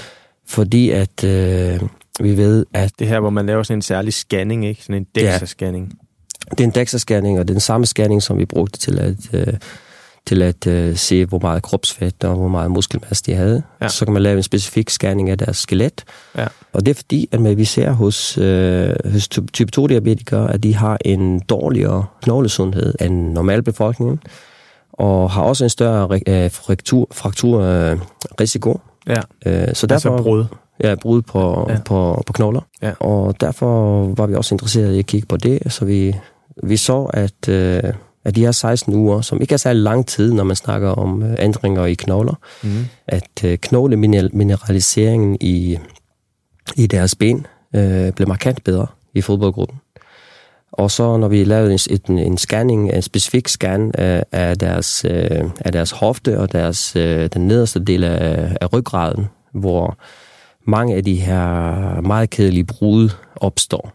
Fordi 0.49 0.91
at 0.91 1.25
øh, 1.25 1.81
vi 2.21 2.37
ved, 2.37 2.67
at... 2.75 2.93
Det 2.99 3.09
her, 3.09 3.21
hvor 3.21 3.31
man 3.31 3.47
laver 3.47 3.63
sådan 3.63 3.79
en 3.79 3.83
særlig 3.83 4.13
scanning, 4.13 4.67
ikke? 4.67 4.83
Sådan 4.83 4.95
en 4.95 5.07
DEXA-scanning. 5.19 6.02
Det 6.59 6.61
er 6.61 6.65
en 6.65 6.73
DEXA-scanning, 6.77 7.39
og 7.39 7.49
det 7.49 7.51
er 7.51 7.55
den 7.55 7.61
samme 7.61 7.87
scanning, 7.87 8.23
som 8.23 8.39
vi 8.39 8.45
brugte 8.45 8.79
til 8.79 8.99
at... 8.99 9.17
Øh, 9.33 9.55
til 10.27 10.43
at 10.43 10.67
øh, 10.67 10.97
se, 10.97 11.25
hvor 11.25 11.39
meget 11.39 11.63
kropsfedt 11.63 12.25
og 12.25 12.37
hvor 12.37 12.49
meget 12.49 12.71
muskelmasse 12.71 13.25
de 13.27 13.35
havde. 13.35 13.63
Ja. 13.83 13.89
Så 13.89 14.05
kan 14.05 14.13
man 14.13 14.23
lave 14.23 14.37
en 14.37 14.43
specifik 14.43 14.91
scanning 14.91 15.31
af 15.31 15.39
deres 15.39 15.57
skelet. 15.57 16.05
Ja. 16.39 16.47
Og 16.73 16.87
det 16.87 16.91
er 16.91 16.95
fordi, 16.95 17.29
at 17.33 17.57
vi 17.57 17.65
ser 17.65 17.93
hos, 17.93 18.39
øh, 18.39 18.95
hos 19.13 19.29
type 19.29 19.71
2-diabetikere, 19.81 20.53
at 20.53 20.63
de 20.63 20.75
har 20.75 20.99
en 21.05 21.41
dårligere 21.41 22.05
knoglesundhed 22.23 22.95
end 23.01 23.33
normalbefolkningen, 23.33 24.21
og 24.93 25.31
har 25.31 25.43
også 25.43 25.65
en 25.65 25.71
større 25.71 26.21
øh, 26.29 26.51
fraktur, 26.51 27.09
frakturrisiko. 27.13 28.81
Ja, 29.07 29.21
øh, 29.47 29.75
så 29.75 29.87
derfor, 29.87 30.11
altså 30.13 30.23
brud. 30.23 30.45
Ja, 30.85 30.95
brud 30.95 31.23
på, 31.23 31.67
ja. 31.71 31.79
på, 31.85 32.23
på 32.27 32.33
knogler. 32.33 32.61
Ja. 32.83 32.93
Og 33.01 33.41
derfor 33.41 34.07
var 34.17 34.27
vi 34.27 34.35
også 34.35 34.55
interesserede 34.55 34.97
i 34.97 34.99
at 34.99 35.07
kigge 35.07 35.27
på 35.27 35.37
det, 35.37 35.73
så 35.73 35.85
vi, 35.85 36.17
vi 36.63 36.77
så, 36.77 37.05
at, 37.05 37.49
øh, 37.49 37.83
at 38.25 38.37
de 38.37 38.41
her 38.45 38.53
16 38.53 38.95
uger, 38.95 39.21
som 39.21 39.41
ikke 39.41 39.53
er 39.53 39.57
særlig 39.57 39.83
lang 39.83 40.07
tid, 40.07 40.33
når 40.33 40.45
man 40.45 40.57
snakker 40.57 40.89
om 40.91 41.23
øh, 41.23 41.37
ændringer 41.39 41.85
i 41.85 41.95
knogler, 41.95 42.35
Mm. 42.63 42.71
at 43.07 43.45
øh, 43.45 43.59
knoglemineraliseringen 43.59 45.37
i, 45.41 45.79
i 46.77 46.87
deres 46.87 47.15
ben 47.15 47.47
øh, 47.75 48.13
blev 48.13 48.29
markant 48.29 48.65
bedre 48.65 48.87
i 49.15 49.21
fodboldgruppen. 49.21 49.79
Og 50.73 50.91
så 50.91 51.17
når 51.17 51.29
vi 51.29 51.45
lavede 51.45 51.73
en, 51.73 52.01
en, 52.09 52.19
en 52.19 52.39
scanning, 52.39 52.93
en 52.93 53.03
specifik 53.03 53.49
scan 53.49 53.91
af, 53.95 54.25
af, 54.33 54.59
deres, 54.59 55.05
øh, 55.11 55.45
af 55.61 55.73
deres 55.73 55.91
hofte 55.91 56.41
og 56.41 56.53
deres, 56.53 56.97
øh, 56.97 57.29
den 57.35 57.47
nederste 57.47 57.85
del 57.85 58.05
af, 58.05 58.57
af 58.61 58.73
ryggraden, 58.73 59.27
hvor 59.55 59.97
mange 60.67 60.97
af 60.97 61.05
de 61.05 61.15
her 61.15 62.01
meget 62.01 62.31
kedelige 62.31 62.65
brud 62.65 63.09
opstår, 63.37 63.93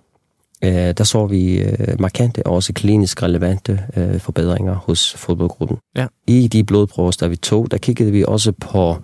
øh, 0.63 0.93
der 0.97 1.03
så 1.03 1.25
vi 1.25 1.59
øh, 1.59 1.99
markante 1.99 2.45
og 2.45 2.53
også 2.53 2.73
klinisk 2.73 3.23
relevante 3.23 3.79
øh, 3.97 4.19
forbedringer 4.19 4.75
hos 4.75 5.13
fodboldgruppen. 5.13 5.77
Ja. 5.97 6.07
I 6.27 6.47
de 6.47 6.63
blodprøver, 6.63 7.17
der 7.19 7.27
vi 7.27 7.35
tog, 7.35 7.71
der 7.71 7.77
kiggede 7.77 8.11
vi 8.11 8.23
også 8.27 8.51
på 8.51 8.95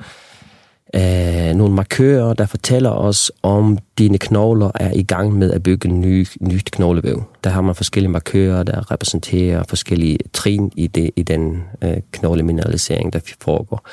øh, 0.96 1.56
nogle 1.56 1.74
markører, 1.74 2.34
der 2.34 2.46
fortæller 2.46 2.90
os, 2.90 3.32
om 3.44 3.78
dine 3.98 4.18
knogler 4.18 4.72
er 4.76 4.92
i 4.92 5.04
gang 5.04 5.34
med 5.34 5.52
at 5.52 5.64
bygge 5.64 5.90
ny, 5.90 6.28
nyt 6.42 6.72
knoglevæv. 6.72 7.24
Der 7.44 7.50
har 7.50 7.62
man 7.62 7.76
forskellige 7.76 8.12
markører, 8.12 8.64
der 8.64 8.92
repræsenterer 8.92 9.64
forskellige 9.70 10.18
trin 10.34 10.72
i, 10.76 10.88
det, 10.88 11.12
i 11.16 11.24
den 11.24 11.64
øh, 11.82 11.98
knoglemineralisering, 12.12 13.14
der 13.14 13.20
foregår. 13.42 13.90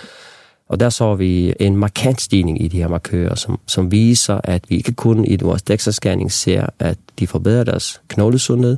Og 0.71 0.81
der 0.81 0.89
så 0.89 1.15
vi 1.15 1.55
en 1.61 1.77
markant 1.77 2.21
stigning 2.21 2.63
i 2.63 2.69
de 2.69 2.79
her 2.79 2.89
markører, 2.89 3.35
som, 3.35 3.59
som 3.67 3.93
viser, 3.93 4.41
at 4.45 4.65
vi 4.69 4.77
ikke 4.77 4.93
kun 4.93 5.25
i 5.25 5.37
vores 5.43 5.63
DEXA-scanning 5.63 6.29
ser, 6.29 6.67
at 6.79 6.99
de 7.19 7.27
forbedrer 7.27 7.65
deres 7.65 8.01
knoglesundhed, 8.09 8.77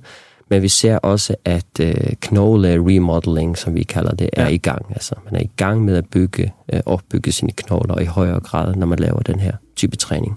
men 0.50 0.62
vi 0.62 0.68
ser 0.68 0.98
også, 0.98 1.34
at 1.44 1.66
øh, 1.80 1.94
knogle 2.20 2.74
remodeling, 2.78 3.58
som 3.58 3.74
vi 3.74 3.82
kalder 3.82 4.10
det, 4.14 4.30
er 4.32 4.42
Ja. 4.42 4.48
i 4.48 4.58
gang. 4.58 4.86
Altså, 4.90 5.14
man 5.24 5.40
er 5.40 5.44
i 5.44 5.50
gang 5.56 5.84
med 5.84 5.96
at 5.96 6.04
bygge, 6.10 6.52
øh, 6.72 6.80
opbygge 6.86 7.32
sine 7.32 7.52
knogler 7.52 7.98
i 7.98 8.04
højere 8.04 8.40
grad, 8.40 8.74
når 8.74 8.86
man 8.86 8.98
laver 8.98 9.20
den 9.20 9.40
her 9.40 9.52
type 9.76 9.96
træning. 9.96 10.36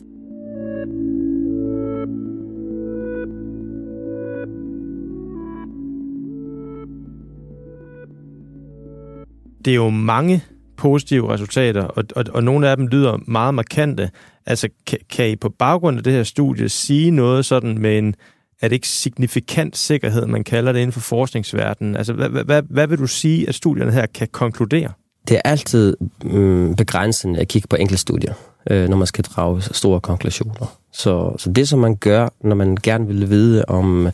Det 9.65 9.71
er 9.71 9.75
jo 9.75 9.89
mange 9.89 10.41
positive 10.77 11.33
resultater, 11.33 11.83
og, 11.83 12.03
og, 12.15 12.25
og 12.33 12.43
nogle 12.43 12.69
af 12.69 12.77
dem 12.77 12.88
lyder 12.88 13.17
meget 13.27 13.53
markante. 13.53 14.09
Altså, 14.45 14.69
kan, 14.88 14.99
kan 15.09 15.29
I 15.29 15.35
på 15.35 15.49
baggrund 15.49 15.97
af 15.97 16.03
det 16.03 16.13
her 16.13 16.23
studie 16.23 16.69
sige 16.69 17.11
noget 17.11 17.45
sådan 17.45 17.77
med 17.77 17.97
en, 17.97 18.15
er 18.61 18.67
det 18.67 18.75
ikke 18.75 18.88
signifikant 18.88 19.77
sikkerhed, 19.77 20.25
man 20.25 20.43
kalder 20.43 20.71
det 20.71 20.79
inden 20.79 20.91
for 20.91 20.99
forskningsverdenen? 20.99 21.95
Altså, 21.95 22.13
hvad, 22.13 22.29
hvad, 22.29 22.61
hvad 22.69 22.88
vil 22.88 22.97
du 22.97 23.07
sige, 23.07 23.49
at 23.49 23.55
studierne 23.55 23.91
her 23.91 24.05
kan 24.05 24.27
konkludere? 24.31 24.91
Det 25.27 25.38
er 25.38 25.41
altid 25.45 25.97
mm, 26.23 26.75
begrænsende 26.75 27.39
at 27.39 27.47
kigge 27.47 27.67
på 27.67 27.75
enkeltstudier, 27.75 28.33
øh, 28.69 28.89
når 28.89 28.97
man 28.97 29.07
skal 29.07 29.23
drage 29.23 29.61
store 29.61 30.01
konklusioner. 30.01 30.77
Så, 30.93 31.35
så 31.38 31.51
det, 31.51 31.67
som 31.67 31.79
man 31.79 31.95
gør, 31.95 32.29
når 32.43 32.55
man 32.55 32.77
gerne 32.83 33.07
vil 33.07 33.29
vide, 33.29 33.65
om, 33.67 34.09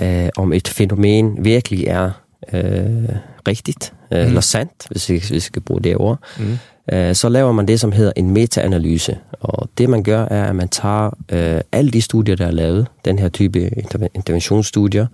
øh, 0.00 0.28
om 0.36 0.52
et 0.52 0.68
fænomen 0.68 1.44
virkelig 1.44 1.84
er 1.86 2.10
øh, 2.52 3.08
rigtigt 3.46 3.92
øh, 4.12 4.18
Mhm. 4.18 4.26
eller 4.28 4.40
sandt, 4.40 4.86
hvis 4.90 5.08
vi, 5.08 5.14
hvis 5.18 5.30
vi 5.32 5.40
skal 5.40 5.62
bruge 5.62 5.80
det 5.82 5.96
ord, 5.96 6.18
Mm. 6.38 6.58
øh, 6.92 7.14
så 7.14 7.28
laver 7.28 7.52
man 7.52 7.68
det, 7.68 7.80
som 7.80 7.92
hedder 7.92 8.12
en 8.16 8.30
meta-analyse. 8.30 9.18
Og 9.40 9.68
det, 9.78 9.90
man 9.90 10.02
gør, 10.02 10.24
er, 10.24 10.44
at 10.44 10.56
man 10.56 10.68
tager 10.68 11.10
øh, 11.32 11.60
alle 11.72 11.90
de 11.90 12.02
studier, 12.02 12.36
der 12.36 12.46
er 12.46 12.50
lavet, 12.50 12.86
den 13.04 13.18
her 13.18 13.28
type 13.28 13.70
interve- 13.78 14.08
interventionsstudier, 14.14 15.06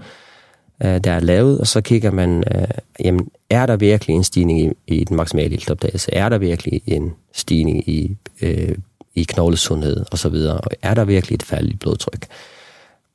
øh, 0.85 0.99
der 1.05 1.13
er 1.13 1.21
lavet, 1.21 1.59
og 1.59 1.67
så 1.67 1.81
kigger 1.81 2.11
man, 2.11 2.45
øh, 2.55 2.65
jamen, 3.05 3.29
er 3.51 3.67
der 3.67 3.77
virkelig 3.77 4.15
en 4.17 4.25
stigning 4.25 4.61
i, 4.61 4.71
i 4.87 5.05
den 5.05 5.17
maksimale 5.17 5.55
iltopdagelse? 5.55 6.15
Er 6.15 6.29
der 6.29 6.39
virkelig 6.39 6.83
en 6.87 7.13
stigning 7.35 7.89
i, 7.89 8.17
øh, 8.43 8.75
i 9.15 9.25
knoglesundhed 9.25 10.05
og 10.13 10.19
så 10.19 10.29
videre? 10.29 10.59
Og 10.59 10.71
er 10.83 10.95
der 10.95 11.05
virkelig 11.05 11.35
et 11.35 11.43
fald 11.43 11.69
i 11.69 11.77
blodtryk? 11.77 12.27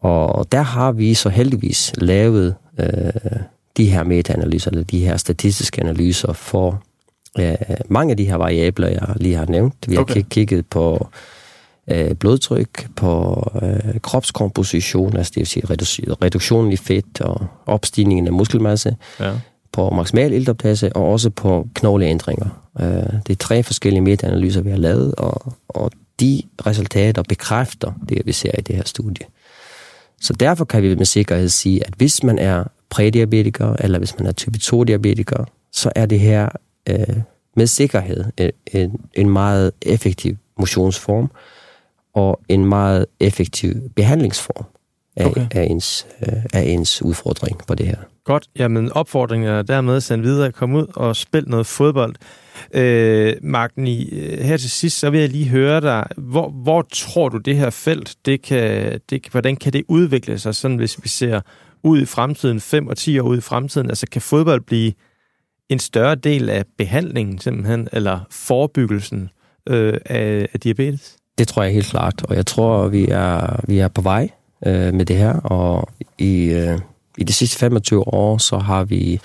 Og 0.01 0.51
der 0.51 0.61
har 0.61 0.91
vi 0.91 1.13
så 1.13 1.29
heldigvis 1.29 1.93
lavet 1.97 2.55
øh, 2.79 2.87
de 3.77 3.85
her 3.89 4.03
meta-analyser, 4.03 4.71
eller 4.71 4.83
de 4.83 4.99
her 4.99 5.17
statistiske 5.17 5.81
analyser 5.81 6.33
for 6.33 6.83
øh, 7.39 7.55
mange 7.89 8.11
af 8.11 8.17
de 8.17 8.25
her 8.25 8.35
variabler, 8.35 8.87
jeg 8.87 9.01
lige 9.15 9.35
har 9.35 9.45
nævnt. 9.45 9.73
Vi 9.87 9.95
har 9.95 10.01
Okay. 10.01 10.23
kigget 10.29 10.65
på 10.65 11.07
øh, 11.91 12.13
blodtryk, 12.15 12.87
på 12.95 13.43
øh, 13.61 13.99
kropskomposition, 13.99 15.17
altså 15.17 15.31
det 15.35 15.39
vil 15.39 15.47
sige 15.47 15.63
redu- 15.65 16.13
reduktionen 16.21 16.71
i 16.71 16.77
fedt 16.77 17.21
og 17.21 17.47
opstigningen 17.65 18.27
af 18.27 18.33
muskelmasse, 18.33 18.95
Ja. 19.19 19.33
på 19.71 19.89
maksimal 19.89 20.33
iltoptagelse 20.33 20.93
og 20.95 21.11
også 21.11 21.29
på 21.29 21.67
knogleændringer. 21.73 22.69
Øh, 22.79 22.85
det 23.27 23.29
er 23.29 23.35
tre 23.39 23.63
forskellige 23.63 24.01
metaanalyser, 24.01 24.61
vi 24.61 24.69
har 24.69 24.77
lavet, 24.77 25.15
og, 25.15 25.53
og 25.69 25.91
de 26.19 26.41
resultater 26.65 27.23
bekræfter 27.23 27.91
det, 28.09 28.21
vi 28.25 28.31
ser 28.31 28.51
i 28.57 28.61
det 28.61 28.75
her 28.75 28.83
studie. 28.85 29.25
Så 30.21 30.33
derfor 30.33 30.65
kan 30.65 30.83
vi 30.83 30.95
med 30.95 31.05
sikkerhed 31.05 31.49
sige, 31.49 31.87
at 31.87 31.93
hvis 31.97 32.23
man 32.23 32.39
er 32.39 32.63
prædiabetiker, 32.89 33.75
eller 33.79 33.99
hvis 33.99 34.19
man 34.19 34.27
er 34.27 34.31
type 34.31 34.59
2-diabetiker, 34.63 35.45
så 35.71 35.91
er 35.95 36.05
det 36.05 36.19
her 36.19 36.49
øh, 36.89 37.17
med 37.55 37.67
sikkerhed 37.67 38.23
en, 38.37 38.51
en, 38.73 39.01
en 39.13 39.29
meget 39.29 39.71
effektiv 39.81 40.35
motionsform, 40.59 41.31
og 42.13 42.41
en 42.49 42.65
meget 42.65 43.05
effektiv 43.19 43.73
behandlingsform 43.95 44.65
af, 45.15 45.25
Okay. 45.25 45.45
okay. 45.45 45.59
af, 45.59 45.63
ens, 45.63 46.07
øh, 46.21 46.33
af 46.53 46.61
ens 46.61 47.01
udfordring 47.01 47.57
på 47.67 47.75
det 47.75 47.85
her. 47.85 47.95
Godt. 48.23 48.47
Jamen, 48.59 48.91
opfordringen 48.91 49.49
er 49.49 49.61
dermed 49.61 50.01
sendt 50.01 50.23
videre. 50.23 50.51
Kom 50.51 50.75
ud 50.75 50.85
og 50.95 51.15
spil 51.15 51.43
noget 51.47 51.65
fodbold. 51.65 52.15
Øh, 52.73 53.33
Magni, 53.41 54.09
øh, 54.09 54.39
her 54.39 54.57
til 54.57 54.71
sidst, 54.71 54.99
så 54.99 55.09
vil 55.09 55.19
jeg 55.19 55.29
lige 55.29 55.47
høre 55.47 55.81
dig. 55.81 56.07
Hvor, 56.17 56.49
hvor 56.49 56.87
tror 56.93 57.29
du, 57.29 57.37
det 57.37 57.57
her 57.57 57.69
felt, 57.69 58.15
det 58.25 58.41
kan, 58.41 58.99
det, 59.09 59.27
hvordan 59.31 59.55
kan 59.55 59.73
det 59.73 59.83
udvikle 59.87 60.39
sig, 60.39 60.55
sådan 60.55 60.77
hvis 60.77 61.03
vi 61.03 61.09
ser 61.09 61.41
ud 61.83 62.01
i 62.01 62.05
fremtiden, 62.05 62.59
5 62.59 62.87
og 62.87 62.97
10 62.97 63.19
år 63.19 63.27
ud 63.27 63.37
i 63.37 63.41
fremtiden? 63.41 63.89
Altså, 63.89 64.05
kan 64.11 64.21
fodbold 64.21 64.61
blive 64.61 64.93
en 65.69 65.79
større 65.79 66.15
del 66.15 66.49
af 66.49 66.65
behandlingen 66.77 67.39
simpelthen, 67.39 67.87
eller 67.91 68.19
forebyggelsen 68.31 69.29
øh, 69.69 69.93
af, 70.05 70.47
af 70.53 70.59
diabetes? 70.59 71.15
Det 71.37 71.47
tror 71.47 71.63
jeg 71.63 71.73
helt 71.73 71.87
klart, 71.87 72.25
og 72.29 72.35
jeg 72.35 72.45
tror, 72.45 72.87
vi 72.87 73.07
er, 73.09 73.59
vi 73.67 73.79
er 73.79 73.87
på 73.87 74.01
vej 74.01 74.29
øh, 74.65 74.93
med 74.93 75.05
det 75.05 75.15
her, 75.15 75.33
og 75.33 75.89
i, 76.17 76.43
øh, 76.43 76.79
i 77.17 77.23
de 77.23 77.33
sidste 77.33 77.57
25 77.57 78.07
år, 78.07 78.37
så 78.37 78.57
har 78.57 78.83
vi 78.83 79.19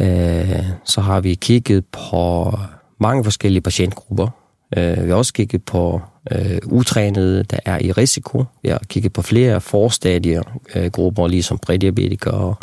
øh, 0.00 0.62
så 0.84 1.00
har 1.00 1.20
vi 1.20 1.34
kigget 1.34 1.84
på 1.86 2.52
mange 3.00 3.24
forskellige 3.24 3.62
patientgrupper. 3.62 4.28
Øh, 4.76 5.04
vi 5.04 5.08
har 5.08 5.16
også 5.16 5.32
kigget 5.32 5.64
på 5.64 6.00
øh, 6.30 6.58
utrænede, 6.64 7.42
der 7.42 7.58
er 7.64 7.78
i 7.78 7.92
risiko. 7.92 8.44
Vi 8.62 8.68
har 8.68 8.80
kigget 8.88 9.12
på 9.12 9.22
flere 9.22 9.60
forstadier 9.60 10.42
øh, 10.74 10.86
grupper, 10.90 11.28
ligesom 11.28 11.58
prædiabetikere, 11.58 12.54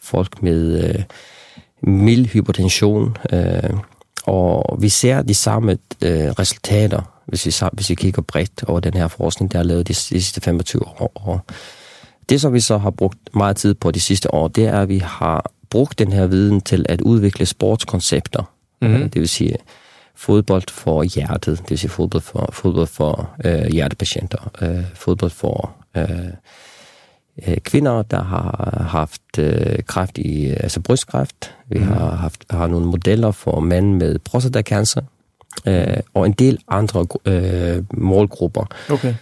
folk 0.00 0.42
med 0.42 0.84
øh, 0.88 1.02
mild 1.82 2.26
hypertension, 2.26 3.16
øh, 3.32 3.70
og 4.26 4.78
vi 4.80 4.88
ser 4.88 5.22
de 5.22 5.34
samme 5.34 5.72
øh, 6.02 6.30
resultater, 6.30 7.00
hvis 7.26 7.46
vi, 7.46 7.66
hvis 7.72 7.90
vi 7.90 7.94
kigger 7.94 8.22
bredt 8.22 8.64
over 8.66 8.80
den 8.80 8.94
her 8.94 9.08
forskning, 9.08 9.52
der 9.52 9.58
er 9.58 9.62
lavet 9.62 9.88
de, 9.88 9.92
de 9.92 9.94
sidste 9.94 10.40
25 10.40 10.82
år. 10.86 11.12
Og 11.14 11.40
det, 12.28 12.40
som 12.40 12.52
vi 12.52 12.60
så 12.60 12.78
har 12.78 12.90
brugt 12.90 13.18
meget 13.34 13.56
tid 13.56 13.74
på 13.74 13.90
de 13.90 14.00
sidste 14.00 14.34
år, 14.34 14.48
det 14.48 14.64
er, 14.66 14.80
at 14.80 14.88
vi 14.88 14.98
har 14.98 15.50
brugt 15.70 15.98
den 15.98 16.12
her 16.12 16.26
viden 16.26 16.60
til 16.60 16.86
at 16.88 17.00
udvikle 17.00 17.46
sportskoncepter. 17.46 18.42
Mhm. 18.82 18.94
Øh, 18.94 19.02
Det 19.02 19.14
vil 19.14 19.28
sige 19.28 19.56
fodbold 20.16 20.62
for 20.70 21.02
hjertet, 21.02 21.58
det 21.58 21.70
vil 21.70 21.78
sige 21.78 21.90
fodbold 21.90 22.22
for, 22.22 22.48
fodbold 22.52 22.86
for 22.86 23.30
øh, 23.44 23.66
hjertepatienter, 23.66 24.50
øh, 24.62 24.84
fodbold 24.94 25.30
for 25.30 25.74
øh, 25.96 26.08
øh, 27.48 27.56
kvinder, 27.58 28.02
der 28.02 28.22
har 28.22 28.86
haft 28.90 29.38
øh, 29.38 29.78
kræft 29.86 30.18
i, 30.18 30.46
altså 30.46 30.80
brystkræft. 30.80 31.54
Vi 31.68 31.78
Mhm. 31.78 31.88
har 31.88 32.10
haft 32.16 32.44
har 32.50 32.66
nogle 32.66 32.86
modeller 32.86 33.30
for 33.30 33.60
mænd 33.60 33.94
med 33.94 34.18
prostatacancer, 34.18 35.02
øh, 35.66 35.96
og 36.14 36.26
en 36.26 36.32
del 36.32 36.58
andre 36.68 37.06
øh, 37.24 37.82
målgrupper. 37.94 38.64
Okay. 38.90 39.14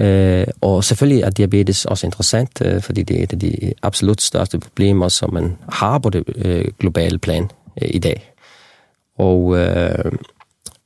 Øh, 0.00 0.46
og 0.60 0.84
selvfølgelig 0.84 1.22
er 1.22 1.30
diabetes 1.30 1.84
også 1.84 2.06
interessant, 2.06 2.62
øh, 2.64 2.82
fordi 2.82 3.02
det 3.02 3.18
er 3.18 3.22
et 3.22 3.32
af 3.32 3.38
de 3.38 3.72
absolut 3.82 4.22
største 4.22 4.58
problemer, 4.58 5.08
som 5.08 5.34
man 5.34 5.56
har 5.72 5.98
på 5.98 6.10
det 6.10 6.24
øh, 6.34 6.64
globale 6.78 7.18
plan 7.18 7.50
øh, 7.82 7.88
i 7.94 7.98
dag. 7.98 8.32
Og 9.18 9.58
øh, 9.58 10.12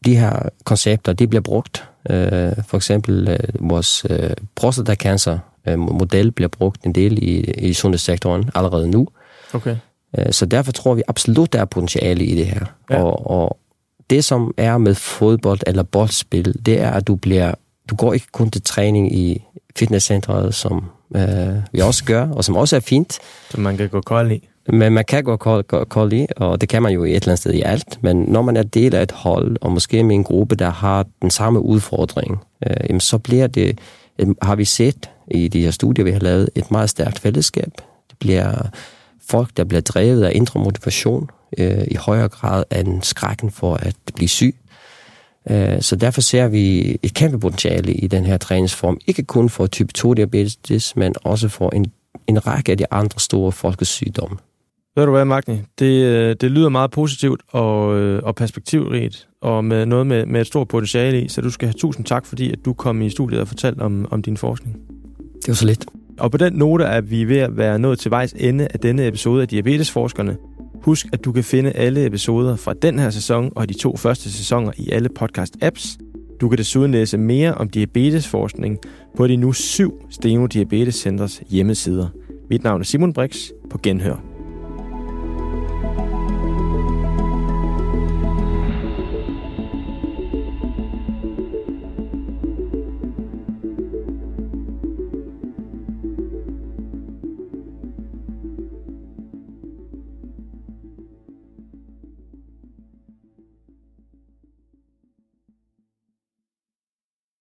de 0.04 0.16
her 0.16 0.48
koncepter, 0.64 1.12
de 1.12 1.26
bliver 1.26 1.42
brugt. 1.42 1.88
Øh, 2.10 2.52
for 2.66 2.76
eksempel 2.76 3.28
øh, 3.28 3.70
vores 3.70 4.06
øh, 4.10 4.30
prostatacancer 4.54 5.38
øh, 5.68 5.78
model 5.78 6.32
bliver 6.32 6.48
brugt 6.48 6.84
en 6.84 6.92
del 6.92 7.18
i, 7.22 7.40
i 7.40 7.72
sundhedssektoren 7.72 8.50
allerede 8.54 8.90
nu. 8.90 9.08
Okay. 9.54 9.76
Øh, 10.18 10.32
Så 10.32 10.46
derfor 10.46 10.72
tror 10.72 10.94
vi 10.94 11.02
absolut, 11.08 11.52
der 11.52 11.60
er 11.60 11.64
potentiale 11.64 12.24
i 12.24 12.34
det 12.34 12.46
her. 12.46 12.64
Ja. 12.90 13.02
Og, 13.02 13.30
og 13.30 13.58
det, 14.10 14.24
som 14.24 14.54
er 14.56 14.78
med 14.78 14.94
fodbold 14.94 15.60
eller 15.66 15.82
boldspil, 15.82 16.66
det 16.66 16.80
er, 16.80 16.90
at 16.90 17.06
du 17.06 17.16
bliver, 17.16 17.54
du 17.90 17.96
går 17.96 18.12
ikke 18.12 18.26
kun 18.32 18.50
til 18.50 18.62
træning 18.62 19.14
i 19.14 19.44
fitnesscentret, 19.76 20.54
som 20.54 20.84
øh, 21.16 21.56
vi 21.72 21.80
også 21.80 22.04
gør, 22.04 22.28
og 22.28 22.44
som 22.44 22.56
også 22.56 22.76
er 22.76 22.80
fint. 22.80 23.18
Som 23.50 23.62
man 23.62 23.76
kan 23.76 23.88
gå 23.88 24.00
kold 24.00 24.32
i. 24.32 24.48
Men 24.68 24.92
man 24.92 25.04
kan 25.04 25.24
gå 25.24 25.36
kold, 25.36 26.12
i, 26.12 26.26
og 26.36 26.60
det 26.60 26.68
kan 26.68 26.82
man 26.82 26.92
jo 26.92 27.04
et 27.04 27.14
eller 27.14 27.28
andet 27.28 27.38
sted 27.38 27.52
i 27.52 27.62
alt. 27.62 27.98
Men 28.02 28.16
når 28.16 28.42
man 28.42 28.56
er 28.56 28.62
del 28.62 28.94
af 28.94 29.02
et 29.02 29.12
hold, 29.12 29.56
og 29.60 29.72
måske 29.72 30.04
med 30.04 30.14
en 30.14 30.24
gruppe, 30.24 30.56
der 30.56 30.70
har 30.70 31.06
den 31.22 31.30
samme 31.30 31.60
udfordring, 31.60 32.38
øh, 32.66 32.76
jamen 32.88 33.00
så 33.00 33.18
bliver 33.18 33.46
det, 33.46 33.78
øh, 34.18 34.28
har 34.42 34.56
vi 34.56 34.64
set 34.64 35.10
i 35.30 35.48
de 35.48 35.62
her 35.62 35.70
studier, 35.70 36.04
vi 36.04 36.10
har 36.10 36.20
lavet, 36.20 36.50
et 36.54 36.70
meget 36.70 36.90
stærkt 36.90 37.18
fællesskab. 37.18 37.70
Det 38.10 38.18
bliver 38.18 38.68
folk, 39.28 39.56
der 39.56 39.64
bliver 39.64 39.80
drevet 39.80 40.24
af 40.24 40.32
indre 40.34 40.60
motivation 40.60 41.30
øh, 41.58 41.84
i 41.90 41.94
højere 41.94 42.28
grad 42.28 42.64
end 42.76 43.02
skrækken 43.02 43.50
for 43.50 43.74
at 43.74 43.96
blive 44.14 44.28
syg. 44.28 44.56
Øh, 45.50 45.82
så 45.82 45.96
derfor 45.96 46.20
ser 46.20 46.48
vi 46.48 46.96
et 47.02 47.14
kæmpe 47.14 47.38
potentiale 47.38 47.94
i 47.94 48.06
den 48.06 48.24
her 48.24 48.36
træningsform. 48.36 48.98
Ikke 49.06 49.22
kun 49.22 49.48
for 49.48 49.66
type 49.66 49.92
2 49.92 50.14
diabetes, 50.14 50.96
men 50.96 51.14
også 51.24 51.48
for 51.48 51.70
en, 51.70 51.92
en 52.26 52.46
række 52.46 52.72
af 52.72 52.78
de 52.78 52.92
andre 52.92 53.20
store 53.20 53.52
folkesygdomme. 53.52 54.36
Ved 54.96 55.06
du 55.06 55.10
hvad, 55.10 55.24
Magni? 55.24 55.60
Det, 55.78 56.04
øh, 56.04 56.36
det 56.40 56.50
lyder 56.50 56.68
meget 56.68 56.90
positivt 56.90 57.42
og, 57.48 57.98
øh, 57.98 58.22
og 58.22 58.34
perspektivrigt, 58.34 59.28
og 59.40 59.64
med 59.64 59.86
noget 59.86 60.06
med, 60.06 60.26
med 60.26 60.40
et 60.40 60.46
stort 60.46 60.68
potentiale 60.68 61.22
i, 61.22 61.28
så 61.28 61.40
du 61.40 61.50
skal 61.50 61.68
have 61.68 61.74
tusind 61.78 62.06
tak, 62.06 62.26
fordi 62.26 62.52
at 62.52 62.58
du 62.64 62.72
kom 62.72 63.02
i 63.02 63.10
studiet 63.10 63.40
og 63.40 63.48
fortalte 63.48 63.80
om, 63.80 64.06
om 64.10 64.22
din 64.22 64.36
forskning. 64.36 64.76
Det 65.18 65.48
var 65.48 65.54
så 65.54 65.66
lidt. 65.66 65.86
Og 66.18 66.30
på 66.30 66.36
den 66.36 66.52
note 66.52 66.84
er 66.84 67.00
vi 67.00 67.24
ved 67.24 67.38
at 67.38 67.56
være 67.56 67.78
nået 67.78 67.98
til 67.98 68.10
vejs 68.10 68.32
ende 68.32 68.68
af 68.70 68.80
denne 68.80 69.06
episode 69.06 69.42
af 69.42 69.48
Diabetesforskerne. 69.48 70.36
Husk, 70.82 71.06
at 71.12 71.24
du 71.24 71.32
kan 71.32 71.44
finde 71.44 71.70
alle 71.70 72.06
episoder 72.06 72.56
fra 72.56 72.74
den 72.82 72.98
her 72.98 73.10
sæson 73.10 73.52
og 73.56 73.68
de 73.68 73.74
to 73.74 73.96
første 73.96 74.32
sæsoner 74.32 74.72
i 74.76 74.90
alle 74.90 75.08
podcast-apps. 75.20 75.98
Du 76.40 76.48
kan 76.48 76.58
desuden 76.58 76.92
læse 76.92 77.18
mere 77.18 77.54
om 77.54 77.68
diabetesforskning 77.68 78.78
på 79.16 79.26
de 79.26 79.36
nu 79.36 79.52
syv 79.52 79.92
Steno 80.10 80.46
Diabetes 80.46 80.94
Centers 80.94 81.42
hjemmesider. 81.48 82.08
Mit 82.50 82.64
navn 82.64 82.80
er 82.80 82.84
Simon 82.84 83.12
Brix. 83.12 83.36
På 83.70 83.78
genhør. 83.82 84.31